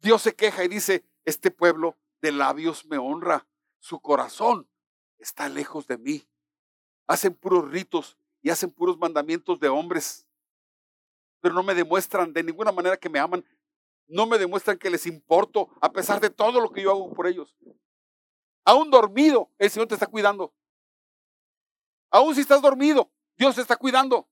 Dios 0.00 0.22
se 0.22 0.34
queja 0.34 0.64
y 0.64 0.68
dice, 0.68 1.04
este 1.24 1.50
pueblo 1.50 1.96
de 2.20 2.32
labios 2.32 2.86
me 2.86 2.98
honra, 2.98 3.46
su 3.78 4.00
corazón 4.00 4.68
está 5.18 5.48
lejos 5.48 5.86
de 5.86 5.98
mí. 5.98 6.28
Hacen 7.06 7.34
puros 7.34 7.70
ritos 7.70 8.16
y 8.42 8.50
hacen 8.50 8.70
puros 8.70 8.98
mandamientos 8.98 9.58
de 9.58 9.68
hombres, 9.68 10.26
pero 11.40 11.54
no 11.54 11.62
me 11.62 11.74
demuestran 11.74 12.32
de 12.32 12.42
ninguna 12.42 12.72
manera 12.72 12.96
que 12.96 13.08
me 13.08 13.18
aman, 13.18 13.44
no 14.06 14.26
me 14.26 14.38
demuestran 14.38 14.78
que 14.78 14.90
les 14.90 15.06
importo 15.06 15.68
a 15.80 15.90
pesar 15.90 16.20
de 16.20 16.30
todo 16.30 16.60
lo 16.60 16.70
que 16.70 16.82
yo 16.82 16.90
hago 16.90 17.12
por 17.12 17.26
ellos. 17.26 17.56
Aún 18.66 18.90
dormido, 18.90 19.52
el 19.58 19.70
Señor 19.70 19.86
te 19.86 19.94
está 19.94 20.08
cuidando. 20.08 20.52
Aún 22.10 22.34
si 22.34 22.40
estás 22.40 22.60
dormido, 22.60 23.12
Dios 23.36 23.54
te 23.54 23.60
está 23.60 23.76
cuidando. 23.76 24.28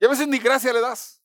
Y 0.00 0.06
a 0.06 0.08
veces 0.08 0.26
ni 0.26 0.38
gracia 0.38 0.72
le 0.72 0.80
das. 0.80 1.22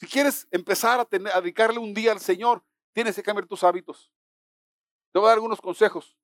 Si 0.00 0.08
quieres 0.08 0.48
empezar 0.50 0.98
a, 0.98 1.04
tener, 1.04 1.32
a 1.32 1.40
dedicarle 1.40 1.78
un 1.78 1.94
día 1.94 2.10
al 2.10 2.18
Señor, 2.18 2.64
tienes 2.92 3.14
que 3.14 3.22
cambiar 3.22 3.46
tus 3.46 3.62
hábitos. 3.62 4.12
Te 5.12 5.20
voy 5.20 5.26
a 5.26 5.28
dar 5.28 5.36
algunos 5.36 5.60
consejos. 5.60 6.18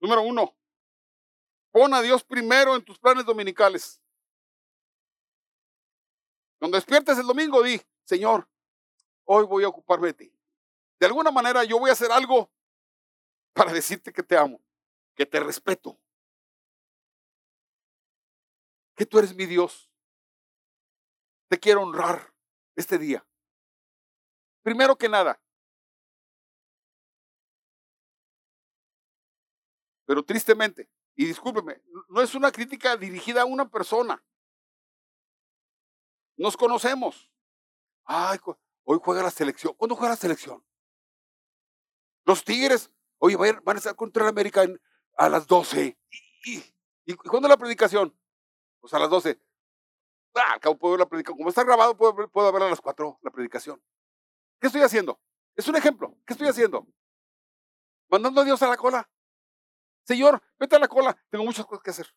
Número 0.00 0.22
uno, 0.22 0.56
pon 1.72 1.92
a 1.94 2.00
Dios 2.00 2.22
primero 2.22 2.76
en 2.76 2.84
tus 2.84 2.96
planes 2.96 3.24
dominicales. 3.24 4.00
Cuando 6.58 6.76
despiertes 6.76 7.18
el 7.18 7.26
domingo, 7.26 7.62
di, 7.62 7.80
Señor, 8.04 8.48
hoy 9.24 9.44
voy 9.44 9.64
a 9.64 9.68
ocuparme 9.68 10.08
de 10.08 10.14
ti. 10.14 10.32
De 10.98 11.06
alguna 11.06 11.30
manera 11.30 11.64
yo 11.64 11.78
voy 11.78 11.90
a 11.90 11.92
hacer 11.92 12.10
algo 12.10 12.50
para 13.52 13.72
decirte 13.72 14.12
que 14.12 14.22
te 14.22 14.36
amo, 14.36 14.60
que 15.14 15.26
te 15.26 15.40
respeto, 15.40 15.98
que 18.94 19.04
tú 19.04 19.18
eres 19.18 19.34
mi 19.34 19.46
Dios. 19.46 19.90
Te 21.48 21.58
quiero 21.58 21.82
honrar 21.82 22.34
este 22.74 22.98
día. 22.98 23.26
Primero 24.62 24.96
que 24.96 25.08
nada, 25.08 25.40
pero 30.06 30.24
tristemente, 30.24 30.88
y 31.14 31.26
discúlpeme, 31.26 31.82
no 32.08 32.20
es 32.20 32.34
una 32.34 32.50
crítica 32.50 32.96
dirigida 32.96 33.42
a 33.42 33.46
una 33.46 33.68
persona. 33.68 34.22
Nos 36.36 36.56
conocemos. 36.56 37.30
Ay, 38.04 38.38
hoy 38.84 39.00
juega 39.02 39.22
la 39.22 39.30
selección. 39.30 39.74
¿Cuándo 39.74 39.96
juega 39.96 40.10
la 40.10 40.16
selección? 40.16 40.64
Los 42.24 42.44
Tigres, 42.44 42.90
oye, 43.18 43.36
van 43.36 43.76
a 43.76 43.78
estar 43.78 43.94
contra 43.96 44.24
el 44.24 44.28
América 44.28 44.66
a 45.16 45.28
las 45.28 45.46
12. 45.46 45.98
¿Y, 46.44 46.62
y, 47.04 47.14
cuándo 47.14 47.48
la 47.48 47.56
predicación? 47.56 48.16
Pues 48.80 48.92
a 48.94 48.98
las 48.98 49.10
12. 49.10 49.40
Ah, 50.34 50.58
puedo 50.60 50.92
ver 50.92 51.00
la 51.00 51.08
predicación. 51.08 51.38
Como 51.38 51.48
está 51.48 51.64
grabado, 51.64 51.96
puedo, 51.96 52.28
puedo 52.28 52.48
a 52.48 52.70
las 52.70 52.80
4 52.80 53.20
la 53.22 53.30
predicación. 53.30 53.82
¿Qué 54.60 54.66
estoy 54.66 54.82
haciendo? 54.82 55.20
Es 55.54 55.66
un 55.68 55.76
ejemplo. 55.76 56.14
¿Qué 56.26 56.34
estoy 56.34 56.48
haciendo? 56.48 56.86
Mandando 58.08 58.42
a 58.42 58.44
Dios 58.44 58.62
a 58.62 58.68
la 58.68 58.76
cola. 58.76 59.08
Señor, 60.04 60.42
vete 60.58 60.76
a 60.76 60.78
la 60.78 60.88
cola. 60.88 61.16
Tengo 61.30 61.44
muchas 61.44 61.66
cosas 61.66 61.82
que 61.82 61.90
hacer. 61.90 62.14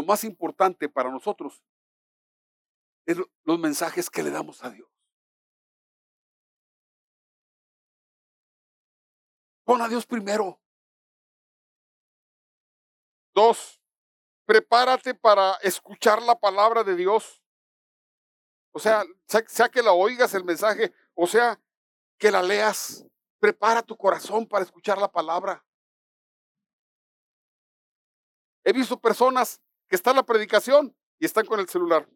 Lo 0.00 0.06
más 0.06 0.24
importante 0.24 0.88
para 0.88 1.10
nosotros 1.10 1.62
es 3.04 3.18
los 3.44 3.58
mensajes 3.58 4.08
que 4.08 4.22
le 4.22 4.30
damos 4.30 4.64
a 4.64 4.70
Dios. 4.70 4.88
Pon 9.64 9.82
a 9.82 9.88
Dios 9.88 10.06
primero. 10.06 10.58
Dos, 13.34 13.80
prepárate 14.46 15.14
para 15.14 15.56
escuchar 15.56 16.22
la 16.22 16.34
palabra 16.34 16.82
de 16.82 16.96
Dios. 16.96 17.44
O 18.72 18.78
sea, 18.78 19.04
sea 19.26 19.68
que 19.68 19.82
la 19.82 19.92
oigas 19.92 20.32
el 20.32 20.44
mensaje, 20.44 20.94
o 21.14 21.26
sea, 21.26 21.60
que 22.18 22.30
la 22.30 22.42
leas. 22.42 23.04
Prepara 23.38 23.82
tu 23.82 23.96
corazón 23.96 24.46
para 24.46 24.64
escuchar 24.64 24.96
la 24.96 25.10
palabra. 25.10 25.64
He 28.64 28.72
visto 28.72 28.98
personas 28.98 29.60
que 29.90 29.96
está 29.96 30.14
la 30.14 30.22
predicación 30.22 30.96
y 31.18 31.26
están 31.26 31.44
con 31.44 31.58
el 31.58 31.68
celular. 31.68 32.08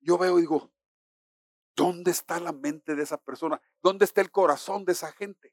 Yo 0.00 0.16
veo 0.16 0.38
y 0.38 0.42
digo, 0.42 0.70
¿dónde 1.74 2.12
está 2.12 2.38
la 2.38 2.52
mente 2.52 2.94
de 2.94 3.02
esa 3.02 3.18
persona? 3.18 3.60
¿Dónde 3.82 4.04
está 4.04 4.20
el 4.20 4.30
corazón 4.30 4.84
de 4.84 4.92
esa 4.92 5.10
gente? 5.10 5.52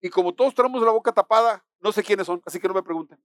Y 0.00 0.10
como 0.10 0.34
todos 0.34 0.54
tenemos 0.54 0.82
la 0.82 0.92
boca 0.92 1.12
tapada, 1.12 1.66
no 1.80 1.90
sé 1.90 2.04
quiénes 2.04 2.26
son, 2.26 2.40
así 2.46 2.60
que 2.60 2.68
no 2.68 2.74
me 2.74 2.82
pregunten. 2.82 3.18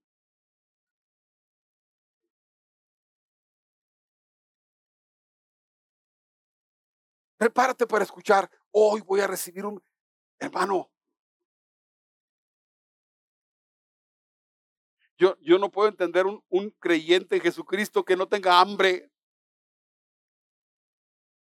Prepárate 7.37 7.85
para 7.85 8.03
escuchar. 8.03 8.49
Hoy 8.71 9.01
voy 9.01 9.21
a 9.21 9.27
recibir 9.27 9.65
un 9.65 9.81
hermano. 10.39 10.89
Yo, 15.17 15.35
yo 15.41 15.59
no 15.59 15.69
puedo 15.69 15.89
entender 15.89 16.25
un, 16.25 16.43
un 16.49 16.69
creyente 16.79 17.35
en 17.35 17.41
Jesucristo 17.41 18.05
que 18.05 18.15
no 18.15 18.27
tenga 18.27 18.59
hambre. 18.59 19.11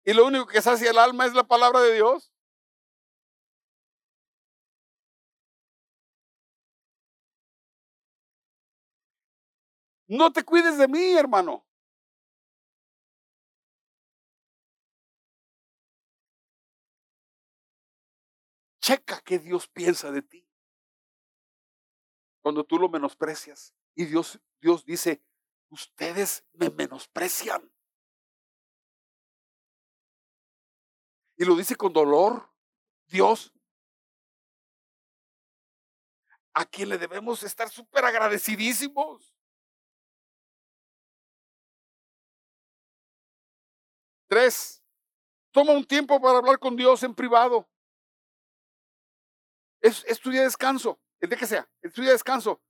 Y 0.04 0.14
lo 0.14 0.26
único 0.26 0.48
que 0.48 0.62
sacia 0.62 0.90
el 0.90 0.98
alma 0.98 1.26
es 1.26 1.34
la 1.34 1.44
palabra 1.44 1.82
de 1.82 1.94
Dios. 1.94 2.32
No 10.08 10.34
te 10.34 10.44
cuides 10.44 10.78
de 10.78 10.88
mí, 10.90 11.14
hermano. 11.14 11.66
Checa 18.82 19.22
qué 19.22 19.38
Dios 19.38 19.68
piensa 19.68 20.12
de 20.12 20.24
ti. 20.24 20.48
Cuando 22.42 22.64
tú 22.64 22.80
lo 22.80 22.90
menosprecias 22.90 23.76
y 23.94 24.06
Dios, 24.06 24.40
Dios 24.60 24.84
dice, 24.84 25.24
ustedes 25.70 26.44
me 26.54 26.70
menosprecian. 26.72 27.72
Y 31.38 31.46
lo 31.46 31.56
dice 31.56 31.76
con 31.76 31.94
dolor. 31.94 32.50
Dios, 33.08 33.54
a 36.54 36.66
quien 36.66 36.90
le 36.90 36.98
debemos 36.98 37.44
estar 37.44 37.70
súper 37.70 38.06
agradecidísimos. 38.06 39.36
Tres, 44.28 44.82
toma 45.52 45.74
un 45.74 45.86
tiempo 45.86 46.20
para 46.22 46.38
hablar 46.38 46.58
con 46.58 46.76
Dios 46.76 47.04
en 47.04 47.14
privado. 47.14 47.71
Es, 49.82 50.04
es 50.06 50.22
día 50.22 50.44
descanso, 50.44 51.00
el 51.20 51.30
de 51.30 51.38
que 51.38 51.48
sea, 51.48 51.68
es 51.82 51.92
tu 51.92 52.02
día 52.02 52.12
de 52.12 52.16
descanso. 52.16 52.62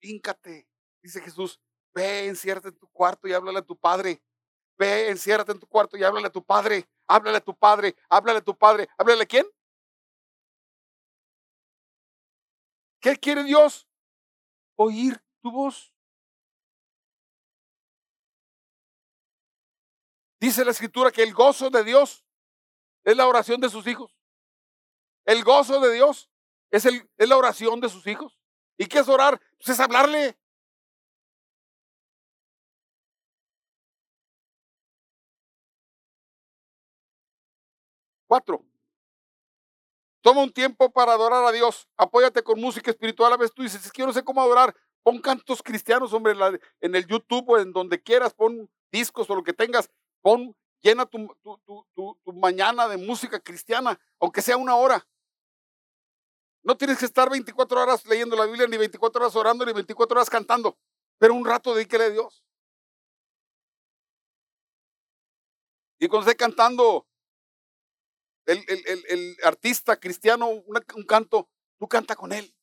Híncate, 0.00 0.68
dice 1.02 1.20
Jesús, 1.20 1.60
ve, 1.94 2.26
enciérrate 2.26 2.68
en 2.68 2.76
tu 2.76 2.88
cuarto 2.88 3.28
y 3.28 3.32
háblale 3.32 3.60
a 3.60 3.62
tu 3.62 3.76
padre. 3.76 4.22
Ve, 4.76 5.08
enciérrate 5.08 5.52
en 5.52 5.60
tu 5.60 5.66
cuarto 5.66 5.96
y 5.96 6.04
háblale 6.04 6.26
a 6.26 6.30
tu 6.30 6.44
padre. 6.44 6.88
Háblale 7.06 7.38
a 7.38 7.40
tu 7.40 7.56
padre, 7.56 7.96
háblale 8.08 8.38
a 8.38 8.42
tu 8.42 8.56
padre. 8.56 8.88
¿Háblale 8.98 9.22
a 9.22 9.26
quién? 9.26 9.46
¿Qué 13.00 13.16
quiere 13.16 13.44
Dios? 13.44 13.88
Oír 14.76 15.20
tu 15.40 15.50
voz. 15.50 15.92
Dice 20.40 20.64
la 20.64 20.70
escritura 20.70 21.10
que 21.10 21.22
el 21.22 21.34
gozo 21.34 21.70
de 21.70 21.82
Dios 21.82 22.24
es 23.04 23.16
la 23.16 23.26
oración 23.26 23.60
de 23.60 23.68
sus 23.68 23.86
hijos. 23.86 24.17
El 25.28 25.44
gozo 25.44 25.78
de 25.80 25.92
Dios 25.92 26.30
es, 26.70 26.86
el, 26.86 27.06
es 27.18 27.28
la 27.28 27.36
oración 27.36 27.80
de 27.80 27.90
sus 27.90 28.06
hijos. 28.06 28.38
¿Y 28.78 28.86
qué 28.86 29.00
es 29.00 29.08
orar? 29.08 29.38
Pues 29.58 29.68
es 29.68 29.78
hablarle. 29.78 30.38
Cuatro. 38.26 38.64
Toma 40.22 40.40
un 40.40 40.50
tiempo 40.50 40.90
para 40.90 41.12
adorar 41.12 41.44
a 41.44 41.52
Dios. 41.52 41.86
Apóyate 41.98 42.42
con 42.42 42.58
música 42.58 42.90
espiritual. 42.90 43.30
A 43.30 43.36
veces 43.36 43.52
tú 43.54 43.62
dices, 43.62 43.84
es 43.84 43.92
que 43.92 44.06
no 44.06 44.14
sé 44.14 44.24
cómo 44.24 44.40
adorar. 44.40 44.74
Pon 45.02 45.20
cantos 45.20 45.62
cristianos, 45.62 46.14
hombre, 46.14 46.32
en 46.80 46.94
el 46.94 47.06
YouTube 47.06 47.50
o 47.50 47.58
en 47.58 47.74
donde 47.74 48.02
quieras. 48.02 48.32
Pon 48.32 48.70
discos 48.90 49.28
o 49.28 49.34
lo 49.34 49.42
que 49.44 49.52
tengas. 49.52 49.90
Pon, 50.22 50.56
llena 50.80 51.04
tu, 51.04 51.36
tu 51.92 52.32
mañana 52.32 52.88
de 52.88 52.96
música 52.96 53.38
cristiana, 53.38 54.00
aunque 54.18 54.40
sea 54.40 54.56
una 54.56 54.74
hora. 54.74 55.06
No 56.68 56.76
tienes 56.76 56.98
que 56.98 57.06
estar 57.06 57.30
24 57.30 57.80
horas 57.80 58.04
leyendo 58.04 58.36
la 58.36 58.44
Biblia, 58.44 58.66
ni 58.66 58.76
24 58.76 59.22
horas 59.22 59.34
orando, 59.34 59.64
ni 59.64 59.72
24 59.72 60.14
horas 60.14 60.28
cantando. 60.28 60.78
Pero 61.16 61.32
un 61.32 61.46
rato 61.46 61.74
dedíquele 61.74 62.04
a 62.04 62.10
Dios. 62.10 62.44
Y 65.98 66.08
cuando 66.08 66.28
esté 66.28 66.36
cantando 66.36 67.06
el, 68.44 68.62
el, 68.68 69.36
artista 69.44 69.98
cristiano 69.98 70.46
un 70.50 71.04
canto, 71.06 71.48
tú 71.78 71.88
canta 71.88 72.14
con 72.14 72.34
él. 72.34 72.54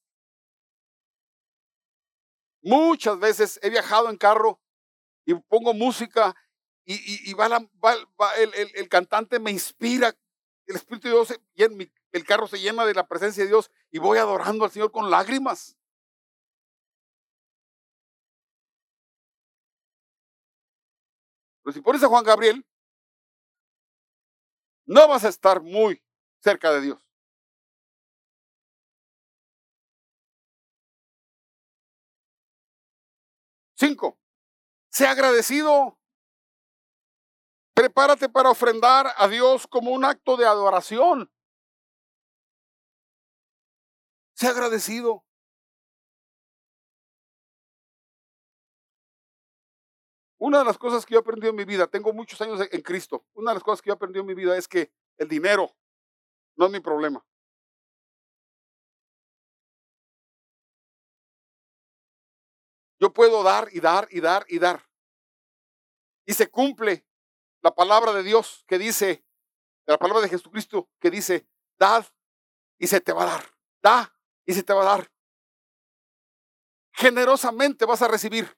Muchas 2.61 3.17
veces 3.17 3.59
he 3.63 3.71
viajado 3.71 4.11
en 4.11 4.17
carro 4.17 4.61
y 5.25 5.33
pongo 5.33 5.73
música 5.73 6.35
y, 6.85 7.33
va, 7.33 7.49
el, 8.37 8.87
cantante 8.87 9.39
me 9.39 9.49
inspira, 9.49 10.15
el 10.67 10.75
Espíritu 10.75 11.07
de 11.07 11.13
Dios, 11.15 11.39
y 11.55 11.63
el 12.15 12.23
carro 12.23 12.47
se 12.47 12.59
llena 12.59 12.85
de 12.85 12.93
la 12.93 13.05
presencia 13.07 13.43
de 13.43 13.49
Dios 13.49 13.69
y 13.91 13.99
voy 13.99 14.17
adorando 14.17 14.63
al 14.63 14.71
Señor 14.71 14.89
con 14.89 15.11
lágrimas. 15.11 15.75
Pero 21.61 21.73
si 21.73 21.81
pones 21.81 22.01
a 22.03 22.07
Juan 22.07 22.23
Gabriel, 22.23 22.65
no 24.85 25.09
vas 25.09 25.25
a 25.25 25.29
estar 25.29 25.61
muy 25.61 26.01
cerca 26.39 26.71
de 26.71 26.81
Dios. 26.81 27.05
Cinco, 33.77 34.17
sea 34.89 35.11
agradecido. 35.11 35.99
Prepárate 37.73 38.29
para 38.29 38.51
ofrendar 38.51 39.07
a 39.17 39.27
Dios 39.27 39.67
como 39.67 39.91
un 39.91 40.05
acto 40.05 40.37
de 40.37 40.45
adoración. 40.45 41.29
Sea 44.35 44.49
agradecido. 44.49 45.23
Una 50.37 50.59
de 50.59 50.65
las 50.65 50.77
cosas 50.77 51.05
que 51.05 51.13
yo 51.13 51.19
he 51.19 51.21
aprendido 51.21 51.49
en 51.49 51.55
mi 51.55 51.63
vida, 51.63 51.87
tengo 51.87 52.11
muchos 52.13 52.39
años 52.41 52.59
en 52.69 52.81
Cristo, 52.81 53.25
una 53.33 53.51
de 53.51 53.55
las 53.55 53.63
cosas 53.63 53.81
que 53.81 53.87
yo 53.87 53.93
he 53.93 53.95
aprendido 53.95 54.21
en 54.21 54.27
mi 54.27 54.33
vida 54.33 54.57
es 54.57 54.67
que 54.67 54.91
el 55.17 55.29
dinero 55.29 55.73
no 56.57 56.65
es 56.65 56.71
mi 56.71 56.81
problema. 56.81 57.25
Yo 62.99 63.13
puedo 63.13 63.43
dar 63.43 63.69
y 63.71 63.79
dar 63.79 64.07
y 64.11 64.19
dar 64.19 64.45
y 64.49 64.59
dar. 64.59 64.83
Y 66.25 66.33
se 66.33 66.49
cumple 66.49 67.05
la 67.61 67.73
palabra 67.73 68.11
de 68.13 68.23
Dios 68.23 68.65
que 68.67 68.77
dice, 68.77 69.25
la 69.85 69.97
palabra 69.97 70.21
de 70.21 70.29
Jesucristo 70.29 70.89
que 70.99 71.09
dice, 71.09 71.47
dad 71.77 72.05
y 72.77 72.87
se 72.87 72.99
te 72.99 73.13
va 73.13 73.23
a 73.23 73.25
dar. 73.25 73.45
Da 73.81 74.14
y 74.45 74.53
se 74.53 74.63
te 74.63 74.73
va 74.73 74.81
a 74.83 74.85
dar. 74.97 75.07
Generosamente 76.93 77.85
vas 77.85 78.01
a 78.01 78.07
recibir. 78.07 78.55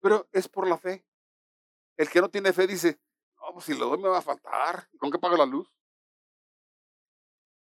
Pero 0.00 0.28
es 0.32 0.48
por 0.48 0.68
la 0.68 0.78
fe. 0.78 1.04
El 1.96 2.08
que 2.10 2.20
no 2.20 2.28
tiene 2.30 2.52
fe 2.52 2.66
dice, 2.66 3.00
no, 3.38 3.52
pues 3.54 3.66
si 3.66 3.74
lo 3.74 3.86
doy 3.86 3.98
me 3.98 4.08
va 4.08 4.18
a 4.18 4.22
faltar. 4.22 4.88
¿Con 4.98 5.10
qué 5.10 5.18
paga 5.18 5.36
la 5.38 5.46
luz? 5.46 5.68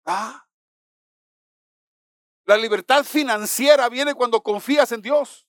Ah. 0.07 0.43
La 2.45 2.57
libertad 2.57 3.05
financiera 3.05 3.88
viene 3.88 4.14
cuando 4.14 4.42
confías 4.42 4.92
en 4.92 5.01
Dios. 5.01 5.47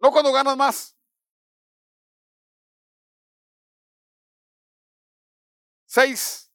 No 0.00 0.10
cuando 0.10 0.32
ganas 0.32 0.56
más. 0.56 0.96
Seis. 5.86 6.50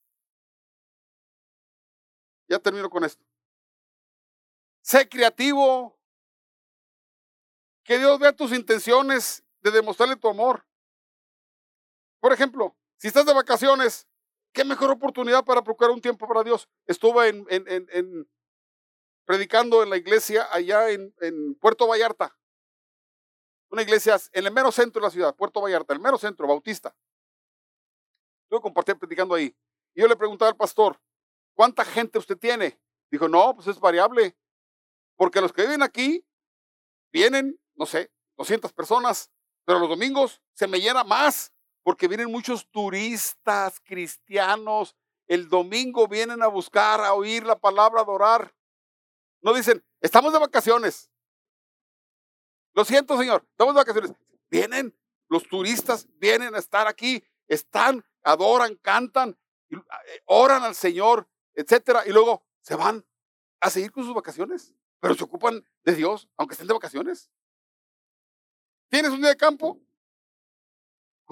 Ya 2.47 2.59
termino 2.59 2.89
con 2.89 3.03
esto. 3.03 3.23
Sé 4.81 5.07
creativo, 5.07 5.97
que 7.83 7.97
Dios 7.97 8.17
vea 8.19 8.33
tus 8.33 8.51
intenciones 8.53 9.43
de 9.61 9.71
demostrarle 9.71 10.15
tu 10.15 10.27
amor. 10.29 10.65
Por 12.19 12.31
ejemplo, 12.31 12.75
si 12.97 13.07
estás 13.07 13.25
de 13.25 13.33
vacaciones, 13.33 14.07
qué 14.53 14.63
mejor 14.63 14.91
oportunidad 14.91 15.43
para 15.43 15.63
procurar 15.63 15.91
un 15.91 16.01
tiempo 16.01 16.27
para 16.27 16.43
Dios. 16.43 16.69
Estuve 16.85 17.29
en, 17.29 18.29
predicando 19.25 19.83
en 19.83 19.89
la 19.89 19.97
iglesia 19.97 20.47
allá 20.51 20.89
en, 20.89 21.55
Puerto 21.59 21.87
Vallarta. 21.87 22.37
Una 23.69 23.81
iglesia 23.81 24.17
en 24.31 24.45
el 24.45 24.53
mero 24.53 24.71
centro 24.71 25.01
de 25.01 25.07
la 25.07 25.11
ciudad, 25.11 25.35
Puerto 25.35 25.59
Vallarta, 25.61 25.93
el 25.93 25.99
mero 25.99 26.17
centro, 26.17 26.47
bautista. 26.47 26.95
Estuve 28.43 28.61
compartiendo, 28.61 28.99
predicando 28.99 29.35
ahí. 29.35 29.55
Y 29.95 30.01
yo 30.01 30.07
le 30.07 30.15
preguntaba 30.15 30.49
al 30.49 30.57
pastor, 30.57 31.01
¿cuánta 31.55 31.83
gente 31.83 32.19
usted 32.19 32.37
tiene? 32.37 32.79
Dijo, 33.09 33.27
no, 33.27 33.55
pues 33.55 33.67
es 33.67 33.79
variable. 33.79 34.37
Porque 35.15 35.41
los 35.41 35.51
que 35.51 35.63
viven 35.63 35.81
aquí 35.81 36.23
vienen 37.11 37.59
no 37.75 37.85
sé, 37.85 38.11
200 38.37 38.71
personas, 38.73 39.31
pero 39.65 39.79
los 39.79 39.89
domingos 39.89 40.41
se 40.53 40.67
me 40.67 40.79
llena 40.79 41.03
más 41.03 41.51
porque 41.83 42.07
vienen 42.07 42.31
muchos 42.31 42.69
turistas 42.71 43.79
cristianos. 43.81 44.95
El 45.27 45.49
domingo 45.49 46.07
vienen 46.07 46.41
a 46.41 46.47
buscar, 46.47 47.01
a 47.01 47.13
oír 47.13 47.45
la 47.45 47.59
palabra, 47.59 47.99
a 47.99 48.03
adorar. 48.03 48.55
No 49.41 49.53
dicen, 49.53 49.83
estamos 50.01 50.33
de 50.33 50.39
vacaciones. 50.39 51.11
Lo 52.73 52.85
siento, 52.85 53.17
Señor, 53.17 53.45
estamos 53.51 53.75
de 53.75 53.81
vacaciones. 53.81 54.13
Vienen, 54.49 54.97
los 55.29 55.47
turistas 55.47 56.07
vienen 56.15 56.55
a 56.55 56.59
estar 56.59 56.87
aquí, 56.87 57.23
están, 57.47 58.03
adoran, 58.23 58.75
cantan, 58.75 59.37
eh, 59.69 60.21
oran 60.25 60.63
al 60.63 60.75
Señor, 60.75 61.27
etcétera, 61.53 62.03
y 62.05 62.11
luego 62.11 62.43
se 62.61 62.75
van 62.75 63.05
a 63.59 63.69
seguir 63.69 63.91
con 63.91 64.03
sus 64.03 64.13
vacaciones, 64.13 64.73
pero 64.99 65.13
se 65.15 65.23
ocupan 65.23 65.63
de 65.83 65.95
Dios, 65.95 66.29
aunque 66.37 66.53
estén 66.53 66.67
de 66.67 66.73
vacaciones. 66.73 67.29
¿Tienes 68.89 69.11
un 69.11 69.21
día 69.21 69.29
de 69.29 69.37
campo? 69.37 69.79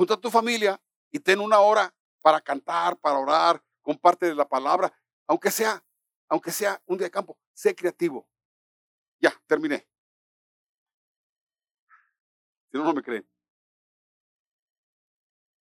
Junta 0.01 0.15
a 0.15 0.19
tu 0.19 0.31
familia 0.31 0.81
y 1.11 1.19
ten 1.19 1.39
una 1.39 1.59
hora 1.59 1.93
para 2.23 2.41
cantar, 2.41 2.97
para 2.97 3.19
orar, 3.19 3.63
comparte 3.83 4.33
la 4.33 4.49
palabra, 4.49 4.91
aunque 5.27 5.51
sea, 5.51 5.85
aunque 6.27 6.49
sea 6.49 6.81
un 6.87 6.97
día 6.97 7.05
de 7.05 7.11
campo, 7.11 7.37
sé 7.53 7.75
creativo. 7.75 8.27
Ya, 9.19 9.31
terminé. 9.45 9.87
Si 12.71 12.79
no, 12.79 12.83
no 12.83 12.95
me 12.95 13.03
creen. 13.03 13.29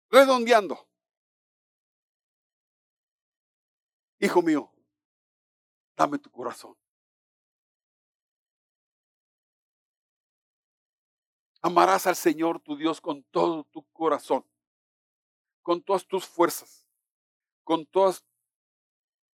Redondeando. 0.09 0.87
Hijo 4.19 4.41
mío, 4.41 4.71
dame 5.97 6.17
tu 6.17 6.31
corazón. 6.31 6.78
Amarás 11.69 12.07
al 12.07 12.15
Señor 12.15 12.59
tu 12.59 12.75
Dios 12.75 12.99
con 12.99 13.21
todo 13.25 13.63
tu 13.65 13.83
corazón, 13.93 14.43
con 15.61 15.83
todas 15.83 16.03
tus 16.07 16.25
fuerzas, 16.25 16.87
con 17.63 17.85
toda 17.85 18.15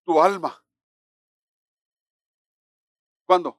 tu 0.04 0.22
alma. 0.22 0.62
¿Cuándo? 3.26 3.58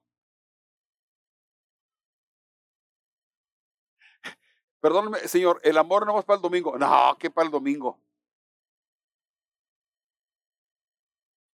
Perdóname, 4.78 5.20
Señor, 5.20 5.58
el 5.64 5.78
amor 5.78 6.04
no 6.04 6.18
es 6.18 6.26
para 6.26 6.36
el 6.36 6.42
domingo. 6.42 6.76
No, 6.76 7.16
¿qué 7.18 7.30
para 7.30 7.46
el 7.46 7.50
domingo? 7.50 7.98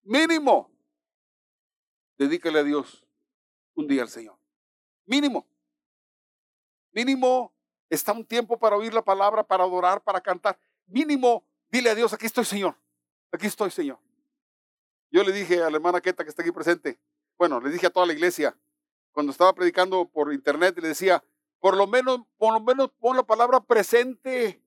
Mínimo. 0.01 0.71
Dedícale 2.17 2.57
a 2.57 2.63
Dios 2.63 3.05
un 3.75 3.87
día 3.87 4.01
al 4.01 4.09
Señor. 4.09 4.39
Mínimo. 5.05 5.50
Mínimo 6.91 7.53
está 7.89 8.13
un 8.13 8.25
tiempo 8.25 8.57
para 8.57 8.75
oír 8.75 8.93
la 8.93 9.03
palabra, 9.03 9.43
para 9.43 9.63
adorar, 9.63 10.03
para 10.03 10.21
cantar. 10.21 10.59
Mínimo, 10.87 11.45
dile 11.69 11.89
a 11.89 11.95
Dios, 11.95 12.13
aquí 12.13 12.25
estoy, 12.25 12.45
Señor. 12.45 12.75
Aquí 13.31 13.47
estoy, 13.47 13.71
Señor. 13.71 13.99
Yo 15.11 15.23
le 15.23 15.31
dije 15.31 15.61
a 15.61 15.69
la 15.69 15.77
hermana 15.77 16.01
Queta 16.01 16.23
que 16.23 16.29
está 16.29 16.41
aquí 16.41 16.51
presente, 16.51 16.99
bueno, 17.37 17.59
le 17.59 17.69
dije 17.69 17.87
a 17.87 17.89
toda 17.89 18.05
la 18.05 18.13
iglesia, 18.13 18.57
cuando 19.11 19.31
estaba 19.31 19.53
predicando 19.53 20.07
por 20.07 20.31
internet, 20.33 20.77
le 20.79 20.87
decía, 20.87 21.23
por 21.59 21.75
lo 21.75 21.85
menos, 21.85 22.21
por 22.37 22.53
lo 22.53 22.59
menos 22.61 22.91
pon 22.99 23.17
la 23.17 23.23
palabra 23.23 23.59
presente. 23.61 24.63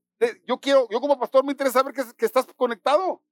Yo 0.47 0.59
quiero, 0.59 0.87
yo 0.91 1.01
como 1.01 1.19
pastor 1.19 1.45
me 1.45 1.53
interesa 1.53 1.81
saber 1.81 1.95
que, 1.95 2.05
que 2.17 2.27
estás 2.27 2.47
conectado. 2.57 3.23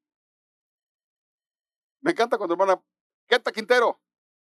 Me 2.01 2.11
encanta 2.11 2.39
cuando 2.39 2.55
hermana 2.55 2.83
Queta 3.27 3.53
Quintero, 3.53 4.01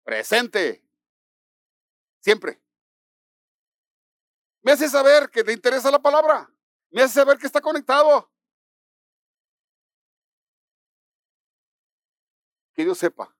presente. 0.04 0.84
Siempre. 2.20 2.60
Me 4.62 4.72
hace 4.72 4.88
saber 4.88 5.30
que 5.30 5.42
le 5.42 5.52
interesa 5.52 5.90
la 5.90 5.98
palabra. 5.98 6.50
Me 6.90 7.02
hace 7.02 7.14
saber 7.14 7.38
que 7.38 7.46
está 7.46 7.60
conectado. 7.60 8.30
Que 12.74 12.84
Dios 12.84 12.98
sepa 12.98 13.34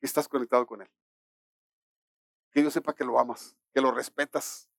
que 0.00 0.06
estás 0.06 0.28
conectado 0.28 0.66
con 0.66 0.82
Él. 0.82 0.90
Que 2.50 2.60
Dios 2.60 2.72
sepa 2.72 2.94
que 2.94 3.04
lo 3.04 3.18
amas, 3.18 3.56
que 3.72 3.80
lo 3.80 3.90
respetas, 3.90 4.70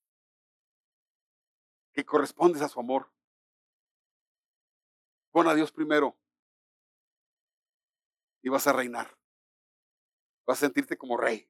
que 1.93 2.05
correspondes 2.05 2.61
a 2.61 2.69
su 2.69 2.79
amor. 2.79 3.11
Pon 5.31 5.47
a 5.47 5.53
Dios 5.53 5.71
primero 5.71 6.17
y 8.41 8.49
vas 8.49 8.67
a 8.67 8.73
reinar. 8.73 9.17
Vas 10.45 10.59
a 10.59 10.67
sentirte 10.67 10.97
como 10.97 11.17
rey. 11.17 11.49